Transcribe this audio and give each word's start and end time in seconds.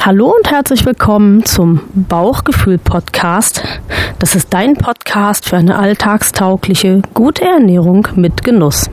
Hallo 0.00 0.32
und 0.34 0.50
herzlich 0.50 0.86
willkommen 0.86 1.44
zum 1.44 1.80
Bauchgefühl-Podcast. 1.92 3.62
Das 4.20 4.36
ist 4.36 4.54
dein 4.54 4.74
Podcast 4.74 5.44
für 5.44 5.56
eine 5.56 5.76
alltagstaugliche, 5.76 7.02
gute 7.14 7.44
Ernährung 7.44 8.06
mit 8.14 8.44
Genuss. 8.44 8.88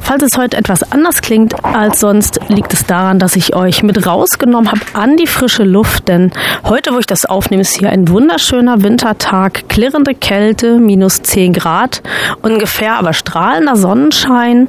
Falls 0.00 0.22
es 0.22 0.38
heute 0.38 0.56
etwas 0.56 0.92
anders 0.92 1.20
klingt 1.20 1.64
als 1.64 2.00
sonst, 2.00 2.38
liegt 2.48 2.72
es 2.72 2.86
daran, 2.86 3.18
dass 3.18 3.36
ich 3.36 3.56
euch 3.56 3.82
mit 3.82 4.06
rausgenommen 4.06 4.70
habe 4.70 4.82
an 4.92 5.16
die 5.16 5.26
frische 5.26 5.64
Luft, 5.64 6.08
denn 6.08 6.30
heute, 6.62 6.94
wo 6.94 6.98
ich 6.98 7.06
das 7.06 7.26
aufnehme, 7.26 7.62
ist 7.62 7.76
hier 7.76 7.90
ein 7.90 8.08
wunderschöner 8.08 8.82
Wintertag, 8.82 9.68
klirrende 9.68 10.14
Kälte, 10.14 10.78
minus 10.78 11.22
10 11.22 11.54
Grad 11.54 12.02
ungefähr, 12.40 12.94
aber 12.94 13.12
strahlender 13.12 13.76
Sonnenschein 13.76 14.68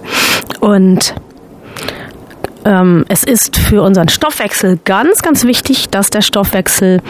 und 0.60 1.14
ähm, 2.66 3.06
es 3.08 3.24
ist 3.24 3.56
für 3.56 3.82
unseren 3.82 4.10
Stoffwechsel 4.10 4.80
ganz, 4.84 5.22
ganz 5.22 5.46
wichtig, 5.46 5.90
dass 5.90 6.10
der 6.10 6.22
Stoffwechsel 6.22 7.02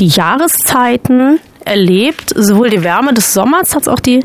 die 0.00 0.08
Jahreszeiten 0.08 1.38
erlebt, 1.64 2.32
sowohl 2.34 2.70
die 2.70 2.82
Wärme 2.82 3.14
des 3.14 3.32
Sommers 3.34 3.76
als 3.76 3.86
auch 3.86 4.00
die 4.00 4.20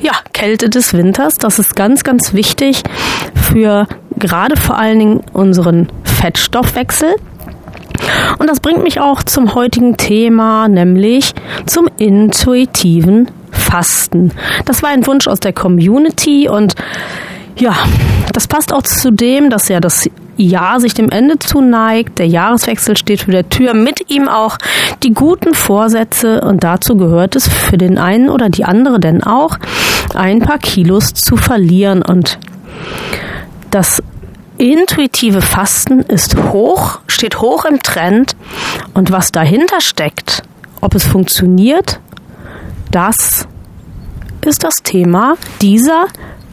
ja, 0.00 0.12
Kälte 0.32 0.68
des 0.68 0.94
Winters. 0.94 1.34
Das 1.34 1.58
ist 1.58 1.74
ganz, 1.74 2.04
ganz 2.04 2.32
wichtig 2.32 2.82
für 3.34 3.88
gerade 4.16 4.56
vor 4.56 4.78
allen 4.78 4.98
Dingen 4.98 5.20
unseren 5.32 5.88
Fettstoffwechsel. 6.04 7.14
Und 8.38 8.48
das 8.48 8.60
bringt 8.60 8.82
mich 8.82 9.00
auch 9.00 9.22
zum 9.22 9.54
heutigen 9.54 9.96
Thema, 9.96 10.68
nämlich 10.68 11.32
zum 11.66 11.88
intuitiven 11.98 13.30
Fasten. 13.50 14.32
Das 14.64 14.82
war 14.82 14.90
ein 14.90 15.06
Wunsch 15.06 15.26
aus 15.26 15.40
der 15.40 15.52
Community 15.52 16.48
und 16.48 16.74
ja, 17.60 17.76
das 18.32 18.48
passt 18.48 18.72
auch 18.72 18.82
zu 18.82 19.10
dem, 19.12 19.50
dass 19.50 19.68
ja 19.68 19.80
das 19.80 20.08
Jahr 20.36 20.80
sich 20.80 20.94
dem 20.94 21.10
Ende 21.10 21.38
zuneigt. 21.38 22.18
Der 22.18 22.26
Jahreswechsel 22.26 22.96
steht 22.96 23.22
vor 23.22 23.32
der 23.32 23.48
Tür, 23.48 23.74
mit 23.74 24.10
ihm 24.10 24.28
auch 24.28 24.56
die 25.02 25.12
guten 25.12 25.54
Vorsätze. 25.54 26.40
Und 26.40 26.64
dazu 26.64 26.96
gehört 26.96 27.36
es 27.36 27.46
für 27.48 27.76
den 27.76 27.98
einen 27.98 28.30
oder 28.30 28.48
die 28.48 28.64
andere 28.64 28.98
denn 28.98 29.22
auch, 29.22 29.58
ein 30.14 30.40
paar 30.40 30.58
Kilos 30.58 31.12
zu 31.12 31.36
verlieren. 31.36 32.02
Und 32.02 32.38
das 33.70 34.02
intuitive 34.56 35.42
Fasten 35.42 36.00
ist 36.00 36.36
hoch, 36.36 37.00
steht 37.06 37.40
hoch 37.40 37.66
im 37.66 37.80
Trend. 37.82 38.36
Und 38.94 39.12
was 39.12 39.32
dahinter 39.32 39.80
steckt, 39.80 40.42
ob 40.80 40.94
es 40.94 41.04
funktioniert, 41.04 42.00
das 42.90 43.46
ist 44.42 44.64
das 44.64 44.76
Thema 44.82 45.34
dieser 45.60 46.06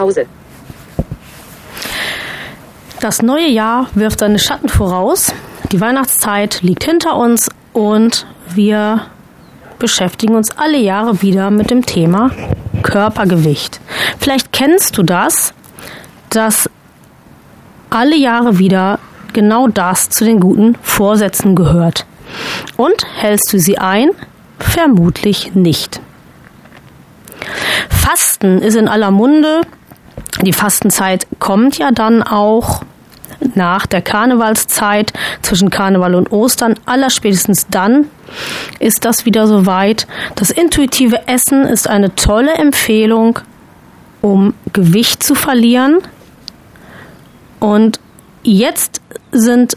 Pause. 0.00 0.24
Das 3.00 3.20
neue 3.20 3.48
Jahr 3.48 3.88
wirft 3.94 4.20
seine 4.20 4.38
Schatten 4.38 4.70
voraus. 4.70 5.34
Die 5.72 5.80
Weihnachtszeit 5.80 6.62
liegt 6.62 6.84
hinter 6.84 7.16
uns 7.16 7.50
und 7.74 8.26
wir 8.54 9.02
beschäftigen 9.78 10.36
uns 10.36 10.56
alle 10.56 10.78
Jahre 10.78 11.20
wieder 11.20 11.50
mit 11.50 11.70
dem 11.70 11.84
Thema 11.84 12.30
Körpergewicht. 12.82 13.78
Vielleicht 14.18 14.52
kennst 14.52 14.96
du 14.96 15.02
das, 15.02 15.52
dass 16.30 16.70
alle 17.90 18.16
Jahre 18.16 18.58
wieder 18.58 19.00
genau 19.34 19.68
das 19.68 20.08
zu 20.08 20.24
den 20.24 20.40
guten 20.40 20.76
Vorsätzen 20.80 21.54
gehört. 21.54 22.06
Und 22.78 23.04
hältst 23.16 23.52
du 23.52 23.58
sie 23.58 23.76
ein? 23.76 24.12
Vermutlich 24.58 25.54
nicht. 25.54 26.00
Fasten 27.90 28.60
ist 28.62 28.76
in 28.76 28.88
aller 28.88 29.10
Munde, 29.10 29.60
die 30.42 30.52
Fastenzeit 30.52 31.26
kommt 31.38 31.78
ja 31.78 31.90
dann 31.90 32.22
auch 32.22 32.82
nach 33.54 33.86
der 33.86 34.02
Karnevalszeit 34.02 35.12
zwischen 35.42 35.70
Karneval 35.70 36.14
und 36.14 36.32
Ostern. 36.32 36.74
Allerspätestens 36.86 37.66
dann 37.70 38.06
ist 38.78 39.04
das 39.04 39.26
wieder 39.26 39.46
soweit. 39.46 40.06
Das 40.34 40.50
intuitive 40.50 41.26
Essen 41.26 41.64
ist 41.64 41.88
eine 41.88 42.14
tolle 42.14 42.54
Empfehlung, 42.54 43.38
um 44.20 44.54
Gewicht 44.72 45.22
zu 45.22 45.34
verlieren. 45.34 45.98
Und 47.58 48.00
jetzt 48.42 49.00
sind 49.32 49.76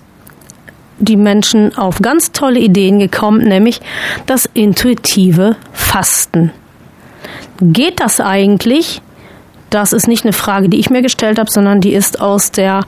die 1.00 1.18
Menschen 1.18 1.78
auf 1.78 2.00
ganz 2.02 2.32
tolle 2.32 2.60
Ideen 2.60 3.00
gekommen, 3.00 3.44
nämlich 3.44 3.82
das 4.26 4.50
intuitive 4.54 5.56
Fasten. 5.74 6.52
Geht 7.60 8.00
das 8.00 8.20
eigentlich? 8.20 9.02
Das 9.74 9.92
ist 9.92 10.08
nicht 10.08 10.24
eine 10.24 10.34
Frage, 10.34 10.70
die 10.70 10.80
ich 10.80 10.92
mir 10.92 11.02
gestellt 11.02 11.40
habe, 11.40 11.50
sondern 11.50 11.82
die 11.82 11.94
ist 11.94 12.22
aus 12.22 12.52
der 12.52 12.82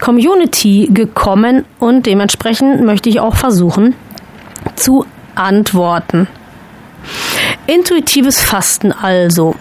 Community 0.00 0.88
gekommen 0.92 1.64
und 1.78 2.04
dementsprechend 2.04 2.82
möchte 2.82 3.08
ich 3.08 3.20
auch 3.20 3.36
versuchen 3.36 3.94
zu 4.74 5.06
antworten. 5.36 6.26
Intuitives 7.68 8.40
Fasten 8.40 8.90
also. 8.90 9.54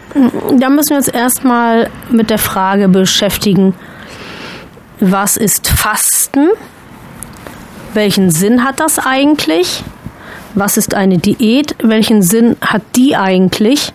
Da 0.58 0.70
müssen 0.70 0.90
wir 0.90 0.98
uns 0.98 1.08
erstmal 1.08 1.88
mit 2.10 2.32
der 2.32 2.40
Frage 2.40 2.90
beschäftigen, 2.90 3.76
was 5.00 5.38
ist 5.38 5.68
Fasten? 5.68 6.50
Welchen 7.94 8.32
Sinn 8.32 8.64
hat 8.64 8.80
das 8.80 8.98
eigentlich? 8.98 9.84
Was 10.54 10.78
ist 10.78 10.94
eine 10.96 11.18
Diät? 11.18 11.76
Welchen 11.82 12.22
Sinn 12.22 12.58
hat 12.62 12.82
die 12.96 13.16
eigentlich? 13.16 13.94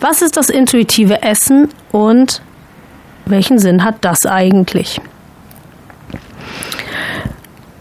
Was 0.00 0.22
ist 0.22 0.36
das 0.36 0.50
intuitive 0.50 1.22
Essen 1.22 1.70
und 1.92 2.42
welchen 3.26 3.58
Sinn 3.58 3.84
hat 3.84 3.96
das 4.02 4.26
eigentlich? 4.26 5.00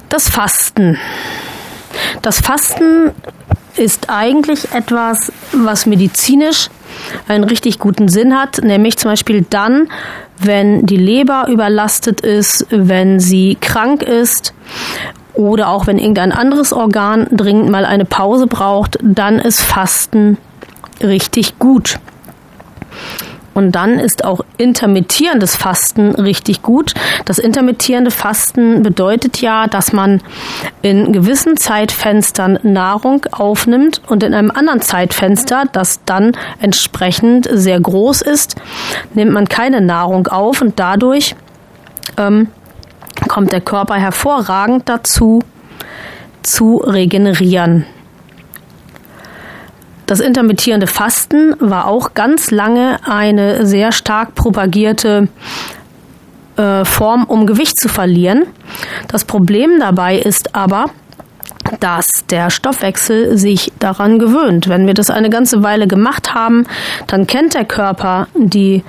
Das 0.09 0.29
Fasten. 0.29 0.97
Das 2.21 2.39
Fasten 2.39 3.11
ist 3.75 4.09
eigentlich 4.09 4.71
etwas, 4.73 5.31
was 5.51 5.85
medizinisch 5.85 6.69
einen 7.27 7.43
richtig 7.43 7.79
guten 7.79 8.07
Sinn 8.07 8.39
hat, 8.39 8.63
nämlich 8.63 8.97
zum 8.97 9.11
Beispiel 9.11 9.45
dann, 9.49 9.89
wenn 10.37 10.85
die 10.85 10.97
Leber 10.97 11.47
überlastet 11.49 12.21
ist, 12.21 12.67
wenn 12.69 13.19
sie 13.19 13.57
krank 13.59 14.03
ist 14.03 14.53
oder 15.33 15.69
auch 15.69 15.87
wenn 15.87 15.97
irgendein 15.97 16.31
anderes 16.31 16.73
Organ 16.73 17.27
dringend 17.31 17.69
mal 17.69 17.85
eine 17.85 18.05
Pause 18.05 18.47
braucht, 18.47 18.97
dann 19.01 19.39
ist 19.39 19.61
Fasten 19.61 20.37
richtig 21.01 21.59
gut. 21.59 21.99
Und 23.53 23.73
dann 23.73 23.99
ist 23.99 24.25
auch 24.25 24.41
intermittierendes 24.57 25.55
Fasten 25.55 26.15
richtig 26.15 26.61
gut. 26.61 26.93
Das 27.25 27.37
intermittierende 27.37 28.09
Fasten 28.09 28.81
bedeutet 28.81 29.41
ja, 29.41 29.67
dass 29.67 29.93
man 29.93 30.21
in 30.81 31.13
gewissen 31.13 31.57
Zeitfenstern 31.57 32.59
Nahrung 32.63 33.25
aufnimmt 33.31 34.01
und 34.07 34.23
in 34.23 34.33
einem 34.33 34.49
anderen 34.49 34.81
Zeitfenster, 34.81 35.65
das 35.71 35.99
dann 36.05 36.31
entsprechend 36.59 37.47
sehr 37.51 37.79
groß 37.79 38.23
ist, 38.23 38.55
nimmt 39.13 39.31
man 39.31 39.47
keine 39.47 39.81
Nahrung 39.81 40.27
auf 40.27 40.61
und 40.61 40.79
dadurch 40.79 41.35
ähm, 42.17 42.47
kommt 43.27 43.51
der 43.51 43.61
Körper 43.61 43.95
hervorragend 43.95 44.87
dazu, 44.87 45.41
zu 46.41 46.77
regenerieren. 46.77 47.85
Das 50.05 50.19
intermittierende 50.19 50.87
Fasten 50.87 51.55
war 51.59 51.87
auch 51.87 52.13
ganz 52.13 52.51
lange 52.51 52.99
eine 53.05 53.65
sehr 53.65 53.91
stark 53.91 54.35
propagierte 54.35 55.29
äh, 56.57 56.83
Form, 56.83 57.23
um 57.23 57.47
Gewicht 57.47 57.79
zu 57.79 57.87
verlieren. 57.87 58.43
Das 59.07 59.23
Problem 59.23 59.79
dabei 59.79 60.17
ist 60.17 60.55
aber, 60.55 60.87
dass 61.79 62.07
der 62.29 62.49
Stoffwechsel 62.49 63.37
sich 63.37 63.71
daran 63.79 64.19
gewöhnt. 64.19 64.67
Wenn 64.67 64.85
wir 64.85 64.93
das 64.93 65.09
eine 65.09 65.29
ganze 65.29 65.63
Weile 65.63 65.87
gemacht 65.87 66.33
haben, 66.33 66.67
dann 67.07 67.25
kennt 67.25 67.53
der 67.53 67.65
Körper 67.65 68.27
die 68.35 68.83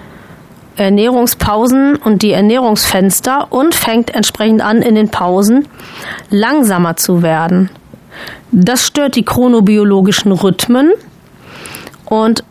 Ernährungspausen 0.77 1.97
und 1.97 2.23
die 2.23 2.33
Ernährungsfenster 2.33 3.49
und 3.51 3.75
fängt 3.75 4.15
entsprechend 4.15 4.63
an, 4.63 4.83
in 4.83 4.95
den 4.95 5.09
Pausen 5.09 5.69
langsamer 6.31 6.97
zu 6.97 7.23
werden. 7.23 7.71
Das 8.51 8.87
stört 8.87 9.17
die 9.17 9.25
chronobiologischen 9.25 10.33
Rhythmen 10.33 10.93
und 12.07 12.45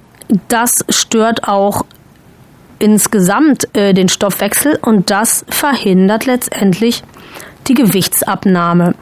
das 0.47 0.85
stört 0.89 1.47
auch 1.47 1.85
insgesamt 2.79 3.67
äh, 3.75 3.93
den 3.93 4.09
Stoffwechsel 4.09 4.77
und 4.81 5.09
das 5.09 5.45
verhindert 5.49 6.25
letztendlich 6.25 7.03
die 7.67 7.73
Gewichtsabnahme. 7.73 8.95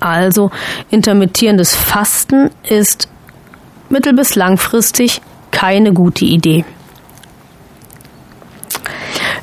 Also 0.00 0.50
intermittierendes 0.90 1.74
Fasten 1.74 2.50
ist 2.68 3.08
mittel- 3.88 4.14
bis 4.14 4.34
langfristig 4.34 5.22
keine 5.50 5.92
gute 5.92 6.24
Idee. 6.24 6.64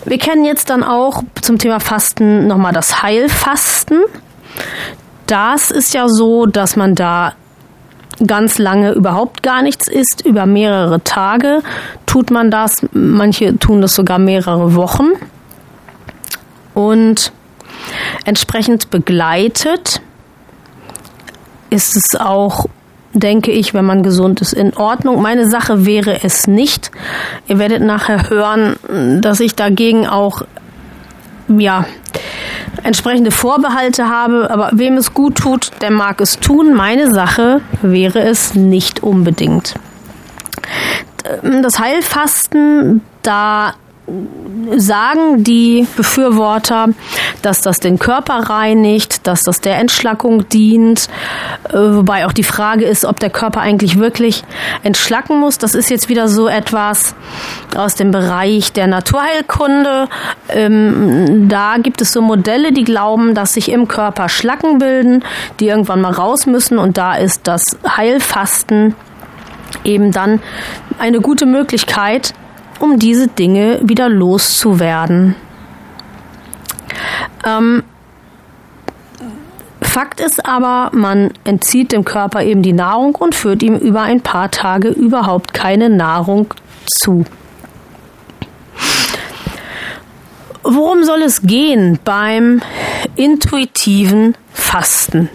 Wir 0.05 0.17
kennen 0.17 0.45
jetzt 0.45 0.69
dann 0.69 0.83
auch 0.83 1.23
zum 1.41 1.57
Thema 1.57 1.79
Fasten 1.79 2.47
nochmal 2.47 2.73
das 2.73 3.01
Heilfasten. 3.01 4.01
Das 5.27 5.71
ist 5.71 5.93
ja 5.93 6.07
so, 6.07 6.45
dass 6.45 6.75
man 6.75 6.95
da 6.95 7.33
ganz 8.25 8.57
lange 8.57 8.91
überhaupt 8.91 9.43
gar 9.43 9.61
nichts 9.61 9.87
isst. 9.87 10.25
Über 10.25 10.45
mehrere 10.45 11.03
Tage 11.03 11.61
tut 12.05 12.31
man 12.31 12.51
das. 12.51 12.85
Manche 12.91 13.57
tun 13.57 13.81
das 13.81 13.95
sogar 13.95 14.19
mehrere 14.19 14.75
Wochen. 14.75 15.09
Und 16.73 17.31
entsprechend 18.25 18.89
begleitet 18.89 20.01
ist 21.69 21.95
es 21.95 22.19
auch 22.19 22.65
denke 23.13 23.51
ich, 23.51 23.73
wenn 23.73 23.85
man 23.85 24.03
gesund 24.03 24.41
ist, 24.41 24.53
in 24.53 24.75
Ordnung. 24.75 25.21
Meine 25.21 25.49
Sache 25.49 25.85
wäre 25.85 26.23
es 26.23 26.47
nicht. 26.47 26.91
Ihr 27.47 27.59
werdet 27.59 27.81
nachher 27.81 28.29
hören, 28.29 28.75
dass 29.21 29.39
ich 29.39 29.55
dagegen 29.55 30.07
auch, 30.07 30.43
ja, 31.47 31.85
entsprechende 32.83 33.31
Vorbehalte 33.31 34.09
habe, 34.09 34.49
aber 34.49 34.69
wem 34.73 34.97
es 34.97 35.13
gut 35.13 35.35
tut, 35.35 35.71
der 35.81 35.91
mag 35.91 36.21
es 36.21 36.39
tun. 36.39 36.73
Meine 36.73 37.11
Sache 37.11 37.61
wäre 37.81 38.19
es 38.19 38.55
nicht 38.55 39.03
unbedingt. 39.03 39.75
Das 41.61 41.79
Heilfasten, 41.79 43.01
da 43.23 43.73
sagen 44.75 45.43
die 45.43 45.87
Befürworter, 45.95 46.89
dass 47.41 47.61
das 47.61 47.79
den 47.79 47.99
Körper 47.99 48.35
reinigt, 48.49 49.25
dass 49.27 49.43
das 49.43 49.61
der 49.61 49.77
Entschlackung 49.77 50.47
dient, 50.49 51.07
äh, 51.69 51.73
wobei 51.73 52.25
auch 52.25 52.33
die 52.33 52.43
Frage 52.43 52.85
ist, 52.85 53.05
ob 53.05 53.19
der 53.19 53.29
Körper 53.29 53.61
eigentlich 53.61 53.97
wirklich 53.97 54.43
entschlacken 54.83 55.39
muss. 55.39 55.57
Das 55.57 55.75
ist 55.75 55.89
jetzt 55.89 56.09
wieder 56.09 56.27
so 56.27 56.47
etwas 56.47 57.15
aus 57.75 57.95
dem 57.95 58.11
Bereich 58.11 58.73
der 58.73 58.87
Naturheilkunde. 58.87 60.07
Ähm, 60.49 61.47
da 61.49 61.77
gibt 61.77 62.01
es 62.01 62.11
so 62.11 62.21
Modelle, 62.21 62.71
die 62.71 62.83
glauben, 62.83 63.35
dass 63.35 63.53
sich 63.53 63.71
im 63.71 63.87
Körper 63.87 64.29
Schlacken 64.29 64.79
bilden, 64.79 65.23
die 65.59 65.67
irgendwann 65.67 66.01
mal 66.01 66.13
raus 66.13 66.45
müssen 66.45 66.77
und 66.77 66.97
da 66.97 67.15
ist 67.15 67.41
das 67.47 67.77
Heilfasten 67.87 68.95
eben 69.83 70.11
dann 70.11 70.41
eine 70.97 71.21
gute 71.21 71.45
Möglichkeit, 71.45 72.33
um 72.79 72.99
diese 72.99 73.27
Dinge 73.27 73.79
wieder 73.83 74.09
loszuwerden. 74.09 75.35
Ähm, 77.45 77.83
Fakt 79.81 80.19
ist 80.19 80.45
aber, 80.45 80.91
man 80.93 81.31
entzieht 81.43 81.91
dem 81.91 82.05
Körper 82.05 82.43
eben 82.43 82.61
die 82.61 82.73
Nahrung 82.73 83.15
und 83.15 83.33
führt 83.33 83.63
ihm 83.63 83.75
über 83.75 84.01
ein 84.01 84.21
paar 84.21 84.51
Tage 84.51 84.89
überhaupt 84.89 85.53
keine 85.53 85.89
Nahrung 85.89 86.53
zu. 86.85 87.25
Worum 90.63 91.03
soll 91.03 91.23
es 91.23 91.41
gehen 91.41 91.99
beim 92.03 92.61
intuitiven 93.15 94.35
Fasten? 94.53 95.29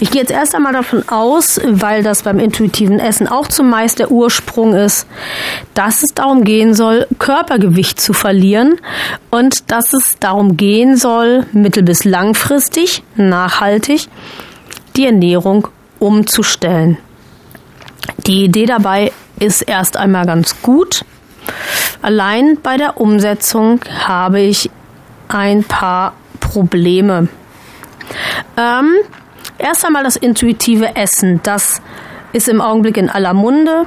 Ich 0.00 0.12
gehe 0.12 0.20
jetzt 0.20 0.30
erst 0.30 0.54
einmal 0.54 0.72
davon 0.72 1.08
aus, 1.08 1.60
weil 1.64 2.04
das 2.04 2.22
beim 2.22 2.38
intuitiven 2.38 3.00
Essen 3.00 3.26
auch 3.26 3.48
zumeist 3.48 3.98
der 3.98 4.12
Ursprung 4.12 4.74
ist, 4.74 5.08
dass 5.74 6.04
es 6.04 6.14
darum 6.14 6.44
gehen 6.44 6.74
soll, 6.74 7.06
Körpergewicht 7.18 8.00
zu 8.00 8.12
verlieren 8.12 8.76
und 9.30 9.72
dass 9.72 9.92
es 9.92 10.16
darum 10.20 10.56
gehen 10.56 10.96
soll, 10.96 11.46
mittel- 11.52 11.82
bis 11.82 12.04
langfristig, 12.04 13.02
nachhaltig, 13.16 14.08
die 14.96 15.06
Ernährung 15.06 15.66
umzustellen. 15.98 16.98
Die 18.26 18.44
Idee 18.44 18.66
dabei 18.66 19.12
ist 19.40 19.62
erst 19.62 19.96
einmal 19.96 20.26
ganz 20.26 20.62
gut. 20.62 21.04
Allein 22.02 22.58
bei 22.62 22.76
der 22.76 23.00
Umsetzung 23.00 23.80
habe 24.06 24.40
ich 24.40 24.70
ein 25.26 25.64
paar 25.64 26.12
Probleme. 26.38 27.28
Ähm, 28.56 28.92
Erst 29.58 29.84
einmal 29.84 30.04
das 30.04 30.16
intuitive 30.16 30.94
Essen. 30.94 31.40
Das 31.42 31.82
ist 32.32 32.48
im 32.48 32.60
Augenblick 32.60 32.96
in 32.96 33.10
aller 33.10 33.34
Munde, 33.34 33.86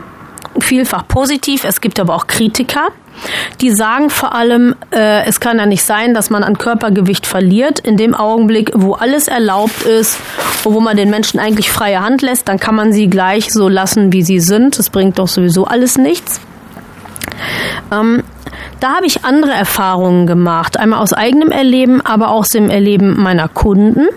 vielfach 0.60 1.08
positiv. 1.08 1.64
Es 1.64 1.80
gibt 1.80 2.00
aber 2.00 2.16
auch 2.16 2.28
Kritiker, 2.28 2.90
die 3.62 3.72
sagen 3.72 4.10
vor 4.10 4.34
allem, 4.36 4.76
äh, 4.92 5.26
es 5.26 5.40
kann 5.40 5.58
ja 5.58 5.66
nicht 5.66 5.84
sein, 5.84 6.14
dass 6.14 6.30
man 6.30 6.44
an 6.44 6.58
Körpergewicht 6.58 7.26
verliert. 7.26 7.80
In 7.80 7.96
dem 7.96 8.14
Augenblick, 8.14 8.72
wo 8.76 8.94
alles 8.94 9.28
erlaubt 9.28 9.84
ist, 9.84 10.18
wo 10.64 10.80
man 10.82 10.98
den 10.98 11.10
Menschen 11.10 11.40
eigentlich 11.40 11.72
freie 11.72 12.02
Hand 12.02 12.22
lässt, 12.22 12.50
dann 12.50 12.60
kann 12.60 12.76
man 12.76 12.92
sie 12.92 13.08
gleich 13.08 13.54
so 13.54 13.70
lassen, 13.70 14.12
wie 14.12 14.24
sie 14.24 14.40
sind. 14.40 14.78
Das 14.78 14.90
bringt 14.90 15.20
doch 15.20 15.28
sowieso 15.28 15.66
alles 15.66 15.98
nichts. 15.98 16.42
Ähm, 17.92 18.24
da 18.80 18.96
habe 18.96 19.06
ich 19.06 19.24
andere 19.24 19.52
Erfahrungen 19.52 20.28
gemacht. 20.28 20.78
Einmal 20.78 21.00
aus 21.00 21.14
eigenem 21.14 21.50
Erleben, 21.50 22.02
aber 22.02 22.30
auch 22.30 22.42
aus 22.42 22.50
dem 22.50 22.70
Erleben 22.70 23.22
meiner 23.22 23.48
Kunden. 23.48 24.08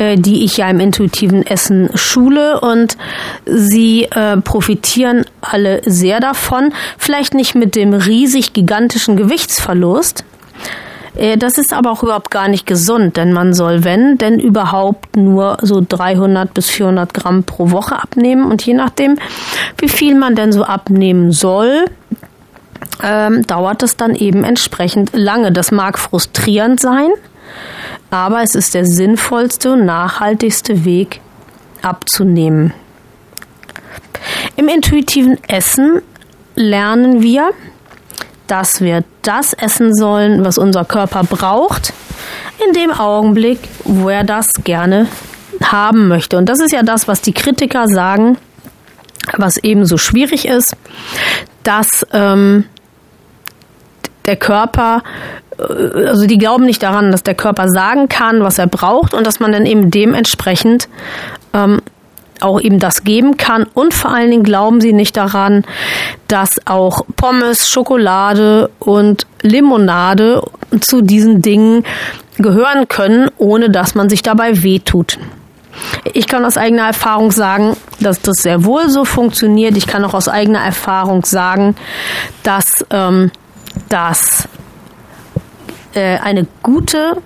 Äh, 0.00 0.16
die 0.16 0.44
ich 0.44 0.56
ja 0.56 0.70
im 0.70 0.80
intuitiven 0.80 1.46
Essen 1.46 1.90
schule 1.94 2.58
und 2.60 2.96
sie 3.44 4.04
äh, 4.04 4.38
profitieren 4.38 5.26
alle 5.42 5.82
sehr 5.84 6.20
davon. 6.20 6.72
Vielleicht 6.96 7.34
nicht 7.34 7.54
mit 7.54 7.76
dem 7.76 7.92
riesig 7.92 8.54
gigantischen 8.54 9.18
Gewichtsverlust. 9.18 10.24
Äh, 11.16 11.36
das 11.36 11.58
ist 11.58 11.74
aber 11.74 11.90
auch 11.90 12.02
überhaupt 12.02 12.30
gar 12.30 12.48
nicht 12.48 12.64
gesund, 12.64 13.18
denn 13.18 13.34
man 13.34 13.52
soll, 13.52 13.84
wenn, 13.84 14.16
denn 14.16 14.40
überhaupt 14.40 15.16
nur 15.16 15.58
so 15.60 15.84
300 15.86 16.54
bis 16.54 16.70
400 16.70 17.12
Gramm 17.12 17.44
pro 17.44 17.70
Woche 17.70 17.96
abnehmen 18.00 18.50
und 18.50 18.64
je 18.64 18.72
nachdem, 18.72 19.18
wie 19.76 19.90
viel 19.90 20.14
man 20.14 20.34
denn 20.34 20.52
so 20.52 20.64
abnehmen 20.64 21.30
soll, 21.30 21.84
ähm, 23.02 23.46
dauert 23.46 23.82
das 23.82 23.98
dann 23.98 24.14
eben 24.14 24.44
entsprechend 24.44 25.10
lange. 25.12 25.52
Das 25.52 25.70
mag 25.72 25.98
frustrierend 25.98 26.80
sein, 26.80 27.10
aber 28.10 28.42
es 28.42 28.54
ist 28.54 28.74
der 28.74 28.84
sinnvollste 28.84 29.72
und 29.72 29.84
nachhaltigste 29.84 30.84
Weg 30.84 31.20
abzunehmen. 31.82 32.72
Im 34.56 34.68
intuitiven 34.68 35.38
Essen 35.48 36.02
lernen 36.54 37.22
wir, 37.22 37.50
dass 38.46 38.80
wir 38.80 39.04
das 39.22 39.52
essen 39.52 39.94
sollen, 39.94 40.44
was 40.44 40.58
unser 40.58 40.84
Körper 40.84 41.22
braucht, 41.22 41.92
in 42.66 42.72
dem 42.72 42.90
Augenblick, 42.90 43.60
wo 43.84 44.08
er 44.08 44.24
das 44.24 44.48
gerne 44.64 45.06
haben 45.62 46.08
möchte. 46.08 46.36
Und 46.36 46.46
das 46.48 46.60
ist 46.60 46.72
ja 46.72 46.82
das, 46.82 47.06
was 47.08 47.22
die 47.22 47.32
Kritiker 47.32 47.86
sagen, 47.86 48.36
was 49.36 49.56
ebenso 49.58 49.98
schwierig 49.98 50.46
ist, 50.46 50.76
dass 51.62 52.06
ähm, 52.12 52.64
der 54.26 54.36
Körper 54.36 55.02
also 55.60 56.26
die 56.26 56.38
glauben 56.38 56.64
nicht 56.64 56.82
daran, 56.82 57.12
dass 57.12 57.22
der 57.22 57.34
Körper 57.34 57.68
sagen 57.68 58.08
kann, 58.08 58.42
was 58.42 58.58
er 58.58 58.66
braucht 58.66 59.14
und 59.14 59.26
dass 59.26 59.40
man 59.40 59.52
dann 59.52 59.66
eben 59.66 59.90
dementsprechend 59.90 60.88
ähm, 61.52 61.80
auch 62.40 62.60
eben 62.60 62.78
das 62.78 63.04
geben 63.04 63.36
kann. 63.36 63.64
Und 63.74 63.94
vor 63.94 64.12
allen 64.12 64.30
Dingen 64.30 64.42
glauben 64.42 64.80
sie 64.80 64.92
nicht 64.92 65.16
daran, 65.16 65.64
dass 66.28 66.66
auch 66.66 67.02
Pommes, 67.16 67.68
Schokolade 67.68 68.70
und 68.78 69.26
Limonade 69.42 70.42
zu 70.80 71.02
diesen 71.02 71.42
Dingen 71.42 71.84
gehören 72.38 72.88
können, 72.88 73.30
ohne 73.36 73.70
dass 73.70 73.94
man 73.94 74.08
sich 74.08 74.22
dabei 74.22 74.62
wehtut. 74.62 75.18
Ich 76.12 76.26
kann 76.26 76.44
aus 76.44 76.56
eigener 76.56 76.86
Erfahrung 76.86 77.30
sagen, 77.30 77.76
dass 78.00 78.20
das 78.20 78.36
sehr 78.42 78.64
wohl 78.64 78.88
so 78.88 79.04
funktioniert. 79.04 79.76
Ich 79.76 79.86
kann 79.86 80.04
auch 80.04 80.14
aus 80.14 80.28
eigener 80.28 80.60
Erfahrung 80.60 81.24
sagen, 81.24 81.76
dass 82.42 82.84
ähm, 82.90 83.30
das 83.88 84.48
äh, 85.94 86.18
eine 86.18 86.46
gute 86.62 87.16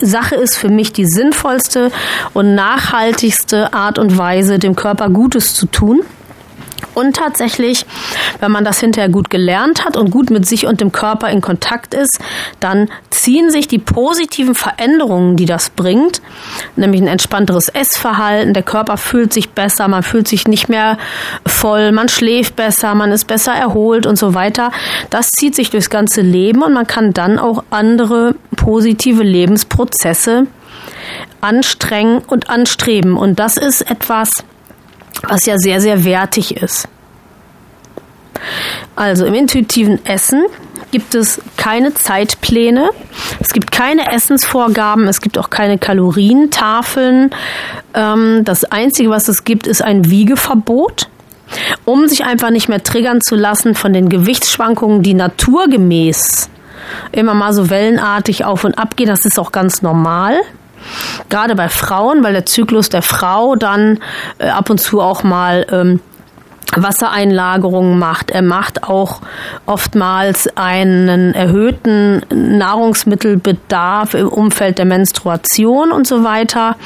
Sache 0.00 0.34
ist 0.34 0.56
für 0.56 0.68
mich 0.68 0.92
die 0.92 1.06
sinnvollste 1.06 1.90
und 2.32 2.54
nachhaltigste 2.54 3.72
Art 3.72 3.98
und 3.98 4.18
Weise, 4.18 4.58
dem 4.58 4.76
Körper 4.76 5.08
Gutes 5.08 5.54
zu 5.54 5.66
tun. 5.66 6.00
Und 6.94 7.16
tatsächlich, 7.16 7.84
wenn 8.40 8.52
man 8.52 8.64
das 8.64 8.80
hinterher 8.80 9.10
gut 9.10 9.30
gelernt 9.30 9.84
hat 9.84 9.96
und 9.96 10.10
gut 10.10 10.30
mit 10.30 10.46
sich 10.46 10.66
und 10.66 10.80
dem 10.80 10.92
Körper 10.92 11.28
in 11.28 11.40
Kontakt 11.40 11.94
ist, 11.94 12.20
dann 12.60 12.88
ziehen 13.10 13.50
sich 13.50 13.68
die 13.68 13.78
positiven 13.78 14.54
Veränderungen, 14.54 15.36
die 15.36 15.46
das 15.46 15.70
bringt, 15.70 16.22
nämlich 16.76 17.02
ein 17.02 17.08
entspannteres 17.08 17.68
Essverhalten, 17.68 18.54
der 18.54 18.62
Körper 18.62 18.96
fühlt 18.96 19.32
sich 19.32 19.50
besser, 19.50 19.88
man 19.88 20.02
fühlt 20.02 20.28
sich 20.28 20.46
nicht 20.46 20.68
mehr 20.68 20.98
voll, 21.46 21.92
man 21.92 22.08
schläft 22.08 22.56
besser, 22.56 22.94
man 22.94 23.12
ist 23.12 23.26
besser 23.26 23.52
erholt 23.52 24.06
und 24.06 24.16
so 24.16 24.34
weiter. 24.34 24.70
Das 25.10 25.30
zieht 25.30 25.54
sich 25.54 25.70
durchs 25.70 25.90
ganze 25.90 26.20
Leben 26.20 26.62
und 26.62 26.72
man 26.72 26.86
kann 26.86 27.12
dann 27.12 27.38
auch 27.38 27.64
andere 27.70 28.34
positive 28.56 29.22
Lebensprozesse 29.22 30.46
anstrengen 31.40 32.22
und 32.26 32.48
anstreben. 32.48 33.16
Und 33.16 33.38
das 33.38 33.56
ist 33.56 33.82
etwas, 33.82 34.44
was 35.22 35.46
ja 35.46 35.58
sehr, 35.58 35.80
sehr 35.80 36.04
wertig 36.04 36.56
ist. 36.56 36.88
Also 38.96 39.24
im 39.24 39.34
intuitiven 39.34 40.04
Essen 40.04 40.42
gibt 40.90 41.14
es 41.14 41.40
keine 41.56 41.92
Zeitpläne, 41.94 42.90
es 43.40 43.52
gibt 43.52 43.72
keine 43.72 44.12
Essensvorgaben, 44.12 45.08
es 45.08 45.20
gibt 45.20 45.38
auch 45.38 45.50
keine 45.50 45.78
Kalorientafeln. 45.78 47.30
Ähm, 47.94 48.42
das 48.44 48.64
Einzige, 48.64 49.10
was 49.10 49.28
es 49.28 49.44
gibt, 49.44 49.66
ist 49.66 49.82
ein 49.82 50.08
Wiegeverbot, 50.08 51.08
um 51.84 52.06
sich 52.06 52.24
einfach 52.24 52.50
nicht 52.50 52.68
mehr 52.68 52.82
triggern 52.82 53.20
zu 53.20 53.34
lassen 53.34 53.74
von 53.74 53.92
den 53.92 54.08
Gewichtsschwankungen, 54.08 55.02
die 55.02 55.14
naturgemäß 55.14 56.48
immer 57.12 57.34
mal 57.34 57.52
so 57.52 57.70
wellenartig 57.70 58.44
auf 58.44 58.62
und 58.64 58.78
ab 58.78 58.96
gehen. 58.96 59.08
Das 59.08 59.24
ist 59.24 59.38
auch 59.38 59.50
ganz 59.50 59.82
normal. 59.82 60.36
Gerade 61.28 61.54
bei 61.54 61.68
Frauen, 61.68 62.22
weil 62.22 62.32
der 62.32 62.46
Zyklus 62.46 62.88
der 62.88 63.02
Frau 63.02 63.56
dann 63.56 64.00
äh, 64.38 64.48
ab 64.48 64.70
und 64.70 64.78
zu 64.78 65.00
auch 65.00 65.22
mal 65.22 65.66
ähm, 65.70 66.00
Wassereinlagerungen 66.76 67.98
macht. 67.98 68.30
Er 68.30 68.42
macht 68.42 68.84
auch 68.84 69.20
oftmals 69.66 70.48
einen 70.56 71.34
erhöhten 71.34 72.22
Nahrungsmittelbedarf 72.30 74.14
im 74.14 74.28
Umfeld 74.28 74.78
der 74.78 74.84
Menstruation 74.84 75.92
und 75.92 76.06
so 76.06 76.24
weiter. 76.24 76.76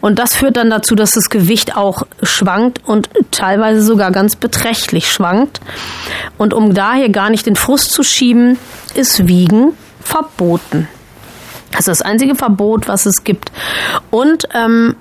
Und 0.00 0.18
das 0.18 0.36
führt 0.36 0.56
dann 0.56 0.70
dazu, 0.70 0.94
dass 0.94 1.12
das 1.12 1.30
Gewicht 1.30 1.76
auch 1.76 2.02
schwankt 2.22 2.80
und 2.84 3.08
teilweise 3.30 3.82
sogar 3.82 4.10
ganz 4.10 4.36
beträchtlich 4.36 5.10
schwankt. 5.10 5.60
Und 6.38 6.54
um 6.54 6.74
daher 6.74 7.08
gar 7.08 7.30
nicht 7.30 7.46
den 7.46 7.56
Frust 7.56 7.92
zu 7.92 8.02
schieben, 8.02 8.58
ist 8.94 9.26
Wiegen 9.26 9.72
verboten. 10.02 10.88
Das 11.70 11.80
ist 11.80 11.88
das 11.88 12.02
einzige 12.02 12.34
Verbot, 12.34 12.88
was 12.88 13.06
es 13.06 13.24
gibt. 13.24 13.52
Und 14.10 14.48
ähm, 14.54 14.96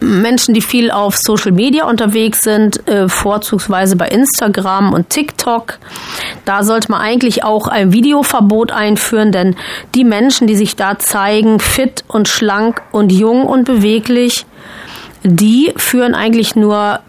Menschen, 0.00 0.54
die 0.54 0.60
viel 0.60 0.90
auf 0.90 1.16
Social 1.16 1.52
Media 1.52 1.84
unterwegs 1.84 2.42
sind, 2.42 2.86
äh, 2.88 3.08
vorzugsweise 3.08 3.96
bei 3.96 4.08
Instagram 4.08 4.92
und 4.92 5.10
TikTok. 5.10 5.78
Da 6.44 6.62
sollte 6.62 6.90
man 6.90 7.00
eigentlich 7.00 7.44
auch 7.44 7.66
ein 7.66 7.92
Videoverbot 7.92 8.70
einführen, 8.70 9.32
denn 9.32 9.56
die 9.94 10.04
Menschen, 10.04 10.46
die 10.46 10.56
sich 10.56 10.76
da 10.76 10.98
zeigen, 10.98 11.58
fit 11.58 12.04
und 12.06 12.28
schlank 12.28 12.82
und 12.92 13.10
jung 13.10 13.44
und 13.44 13.64
beweglich, 13.64 14.46
die 15.24 15.72
führen 15.76 16.14
eigentlich 16.14 16.54
nur 16.54 17.00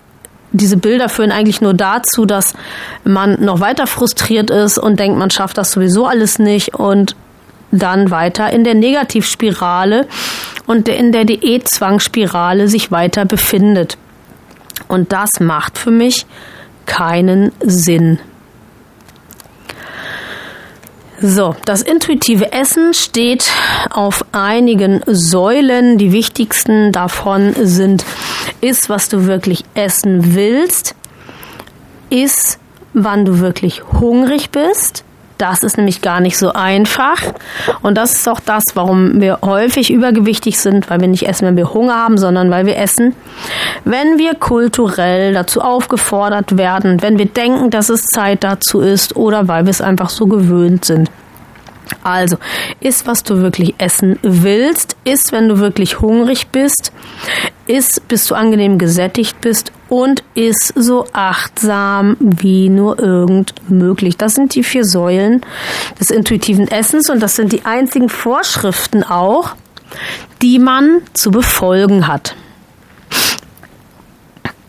diese 0.51 0.77
Bilder 0.77 1.09
führen 1.09 1.31
eigentlich 1.31 1.61
nur 1.61 1.75
dazu, 1.75 2.25
dass 2.25 2.55
man 3.03 3.39
noch 3.39 3.59
weiter 3.59 3.85
frustriert 3.85 4.49
ist 4.49 4.79
und 4.79 4.99
denkt, 4.99 5.15
man 5.15 5.29
schafft 5.29 5.59
das 5.59 5.71
sowieso 5.71 6.07
alles 6.07 6.39
nicht 6.39 6.73
und 6.73 7.15
dann 7.71 8.11
weiter 8.11 8.51
in 8.51 8.63
der 8.63 8.75
Negativspirale 8.75 10.07
und 10.65 10.87
in 10.87 11.11
der 11.11 11.25
Diätzwangsspirale 11.25 12.67
sich 12.67 12.91
weiter 12.91 13.25
befindet. 13.25 13.97
Und 14.87 15.11
das 15.11 15.39
macht 15.39 15.77
für 15.77 15.91
mich 15.91 16.25
keinen 16.85 17.51
Sinn. 17.61 18.19
So, 21.21 21.53
das 21.65 21.81
intuitive 21.81 22.53
Essen 22.53 22.93
steht 22.93 23.51
auf 23.89 24.23
einigen 24.31 25.01
Säulen. 25.05 25.97
Die 25.97 26.13
wichtigsten 26.13 26.93
davon 26.93 27.53
sind, 27.57 28.05
ist, 28.61 28.89
was 28.89 29.09
du 29.09 29.25
wirklich 29.25 29.65
essen 29.73 30.33
willst, 30.33 30.95
ist, 32.09 32.57
wann 32.93 33.25
du 33.25 33.39
wirklich 33.39 33.83
hungrig 33.91 34.51
bist, 34.51 35.03
das 35.39 35.63
ist 35.63 35.77
nämlich 35.77 36.01
gar 36.01 36.19
nicht 36.19 36.37
so 36.37 36.53
einfach. 36.53 37.21
Und 37.81 37.97
das 37.97 38.13
ist 38.13 38.29
auch 38.29 38.39
das, 38.39 38.63
warum 38.75 39.19
wir 39.21 39.39
häufig 39.41 39.91
übergewichtig 39.91 40.59
sind, 40.59 40.89
weil 40.89 40.99
wir 40.99 41.07
nicht 41.07 41.27
essen, 41.27 41.47
wenn 41.47 41.57
wir 41.57 41.73
Hunger 41.73 41.95
haben, 41.95 42.17
sondern 42.17 42.51
weil 42.51 42.65
wir 42.65 42.77
essen, 42.77 43.15
wenn 43.85 44.19
wir 44.19 44.35
kulturell 44.35 45.33
dazu 45.33 45.61
aufgefordert 45.61 46.57
werden, 46.57 47.01
wenn 47.01 47.17
wir 47.17 47.25
denken, 47.25 47.69
dass 47.69 47.89
es 47.89 48.05
Zeit 48.05 48.43
dazu 48.43 48.81
ist 48.81 49.15
oder 49.15 49.47
weil 49.47 49.65
wir 49.65 49.71
es 49.71 49.81
einfach 49.81 50.09
so 50.09 50.27
gewöhnt 50.27 50.85
sind. 50.85 51.09
Also, 52.03 52.37
isst, 52.79 53.07
was 53.07 53.23
du 53.23 53.41
wirklich 53.41 53.75
essen 53.77 54.19
willst, 54.21 54.95
isst, 55.03 55.31
wenn 55.31 55.49
du 55.49 55.59
wirklich 55.59 55.99
hungrig 55.99 56.47
bist, 56.47 56.91
isst, 57.67 58.07
bis 58.07 58.25
du 58.25 58.35
angenehm 58.35 58.77
gesättigt 58.77 59.41
bist 59.41 59.71
und 59.89 60.23
isst 60.35 60.73
so 60.75 61.05
achtsam 61.13 62.17
wie 62.19 62.69
nur 62.69 62.99
irgend 62.99 63.53
möglich. 63.69 64.17
Das 64.17 64.35
sind 64.35 64.55
die 64.55 64.63
vier 64.63 64.85
Säulen 64.85 65.45
des 65.99 66.11
intuitiven 66.11 66.67
Essens 66.67 67.09
und 67.09 67.21
das 67.21 67.35
sind 67.35 67.51
die 67.51 67.65
einzigen 67.65 68.09
Vorschriften 68.09 69.03
auch, 69.03 69.55
die 70.41 70.59
man 70.59 71.01
zu 71.13 71.31
befolgen 71.31 72.07
hat. 72.07 72.35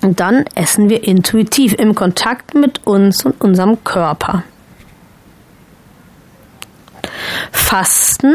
Und 0.02 0.20
dann 0.20 0.44
essen 0.54 0.88
wir 0.88 1.04
intuitiv 1.04 1.74
im 1.74 1.94
Kontakt 1.94 2.54
mit 2.54 2.86
uns 2.86 3.24
und 3.24 3.40
unserem 3.40 3.84
Körper. 3.84 4.44
Fasten, 7.70 8.34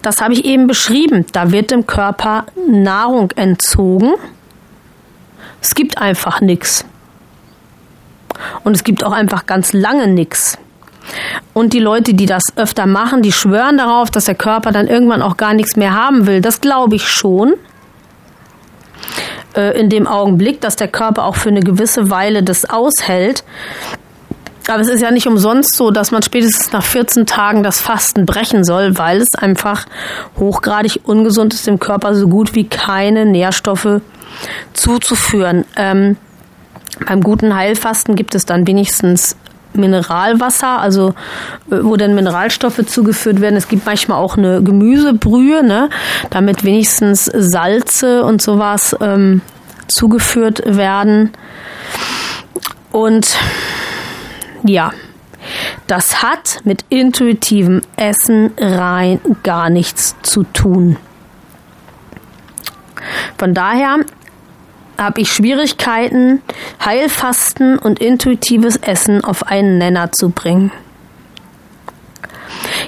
das 0.00 0.22
habe 0.22 0.32
ich 0.32 0.46
eben 0.46 0.66
beschrieben. 0.66 1.26
Da 1.30 1.52
wird 1.52 1.72
dem 1.72 1.86
Körper 1.86 2.46
Nahrung 2.66 3.32
entzogen. 3.32 4.12
Es 5.60 5.74
gibt 5.74 5.98
einfach 5.98 6.40
nichts. 6.40 6.86
Und 8.64 8.74
es 8.74 8.82
gibt 8.82 9.04
auch 9.04 9.12
einfach 9.12 9.44
ganz 9.44 9.74
lange 9.74 10.06
nichts. 10.06 10.56
Und 11.52 11.74
die 11.74 11.80
Leute, 11.80 12.14
die 12.14 12.24
das 12.24 12.44
öfter 12.56 12.86
machen, 12.86 13.20
die 13.20 13.32
schwören 13.32 13.76
darauf, 13.76 14.10
dass 14.10 14.24
der 14.24 14.34
Körper 14.34 14.72
dann 14.72 14.86
irgendwann 14.88 15.20
auch 15.20 15.36
gar 15.36 15.52
nichts 15.52 15.76
mehr 15.76 15.92
haben 15.92 16.26
will. 16.26 16.40
Das 16.40 16.62
glaube 16.62 16.96
ich 16.96 17.06
schon. 17.06 17.56
Äh, 19.54 19.78
in 19.78 19.90
dem 19.90 20.06
Augenblick, 20.06 20.62
dass 20.62 20.76
der 20.76 20.88
Körper 20.88 21.24
auch 21.24 21.36
für 21.36 21.50
eine 21.50 21.60
gewisse 21.60 22.08
Weile 22.08 22.42
das 22.42 22.64
aushält. 22.64 23.44
Aber 24.70 24.80
es 24.80 24.88
ist 24.88 25.00
ja 25.00 25.10
nicht 25.10 25.26
umsonst 25.26 25.76
so, 25.76 25.90
dass 25.90 26.10
man 26.10 26.22
spätestens 26.22 26.72
nach 26.72 26.84
14 26.84 27.26
Tagen 27.26 27.62
das 27.62 27.80
Fasten 27.80 28.24
brechen 28.24 28.64
soll, 28.64 28.96
weil 28.98 29.18
es 29.20 29.34
einfach 29.36 29.86
hochgradig 30.38 31.00
ungesund 31.04 31.54
ist, 31.54 31.66
dem 31.66 31.78
Körper 31.80 32.14
so 32.14 32.28
gut 32.28 32.54
wie 32.54 32.68
keine 32.68 33.26
Nährstoffe 33.26 34.00
zuzuführen. 34.72 35.64
Ähm, 35.76 36.16
beim 37.06 37.22
guten 37.22 37.54
Heilfasten 37.54 38.14
gibt 38.14 38.34
es 38.34 38.46
dann 38.46 38.66
wenigstens 38.66 39.36
Mineralwasser, 39.72 40.80
also 40.80 41.14
äh, 41.70 41.78
wo 41.82 41.96
dann 41.96 42.14
Mineralstoffe 42.14 42.84
zugeführt 42.86 43.40
werden. 43.40 43.56
Es 43.56 43.68
gibt 43.68 43.86
manchmal 43.86 44.18
auch 44.18 44.36
eine 44.36 44.62
Gemüsebrühe, 44.62 45.62
ne, 45.62 45.90
damit 46.30 46.64
wenigstens 46.64 47.24
Salze 47.24 48.24
und 48.24 48.42
sowas 48.42 48.96
ähm, 49.00 49.40
zugeführt 49.88 50.62
werden. 50.64 51.32
Und 52.92 53.36
ja, 54.64 54.92
das 55.86 56.22
hat 56.22 56.60
mit 56.64 56.84
intuitivem 56.88 57.82
Essen 57.96 58.52
rein 58.58 59.20
gar 59.42 59.70
nichts 59.70 60.16
zu 60.22 60.44
tun. 60.44 60.96
Von 63.38 63.54
daher 63.54 63.98
habe 64.98 65.22
ich 65.22 65.32
Schwierigkeiten, 65.32 66.42
Heilfasten 66.84 67.78
und 67.78 68.00
intuitives 68.00 68.76
Essen 68.76 69.24
auf 69.24 69.46
einen 69.46 69.78
Nenner 69.78 70.12
zu 70.12 70.28
bringen. 70.28 70.70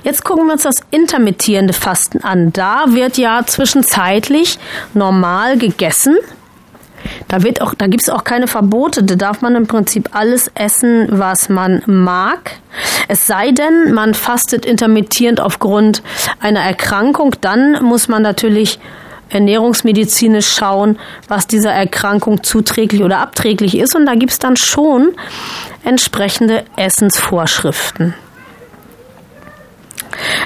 Jetzt 0.02 0.24
gucken 0.24 0.46
wir 0.46 0.52
uns 0.54 0.64
das 0.64 0.80
intermittierende 0.90 1.72
Fasten 1.72 2.22
an. 2.22 2.52
Da 2.52 2.84
wird 2.88 3.16
ja 3.16 3.42
zwischenzeitlich 3.46 4.58
normal 4.94 5.56
gegessen 5.56 6.16
da 7.28 7.42
wird 7.42 7.60
auch, 7.60 7.74
da 7.74 7.86
gibt 7.86 8.02
es 8.02 8.10
auch 8.10 8.24
keine 8.24 8.46
Verbote. 8.46 9.02
Da 9.02 9.16
darf 9.16 9.40
man 9.42 9.54
im 9.56 9.66
Prinzip 9.66 10.10
alles 10.12 10.50
essen, 10.54 11.08
was 11.10 11.48
man 11.48 11.82
mag. 11.86 12.52
Es 13.08 13.26
sei 13.26 13.50
denn, 13.52 13.92
man 13.92 14.14
fastet 14.14 14.64
intermittierend 14.64 15.40
aufgrund 15.40 16.02
einer 16.40 16.60
Erkrankung, 16.60 17.34
dann 17.40 17.82
muss 17.82 18.08
man 18.08 18.22
natürlich 18.22 18.78
ernährungsmedizinisch 19.30 20.48
schauen, 20.48 20.98
was 21.28 21.46
dieser 21.46 21.72
Erkrankung 21.72 22.42
zuträglich 22.42 23.02
oder 23.02 23.18
abträglich 23.18 23.76
ist. 23.76 23.94
Und 23.94 24.06
da 24.06 24.14
gibt 24.14 24.32
es 24.32 24.38
dann 24.38 24.56
schon 24.56 25.14
entsprechende 25.84 26.64
Essensvorschriften. 26.76 28.14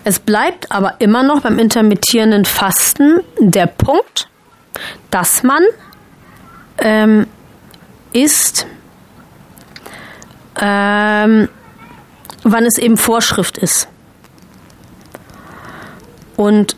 Es 0.05 0.21
bleibt 0.21 0.71
aber 0.71 0.95
immer 1.01 1.23
noch 1.23 1.41
beim 1.41 1.59
intermittierenden 1.59 2.45
Fasten 2.45 3.21
der 3.39 3.67
Punkt, 3.67 4.29
dass 5.11 5.43
man 5.43 5.63
ähm, 6.79 7.27
ist, 8.13 8.67
ähm, 10.61 11.49
wann 12.43 12.65
es 12.65 12.79
eben 12.79 12.97
Vorschrift 12.97 13.59
ist. 13.59 13.89
Und 16.37 16.77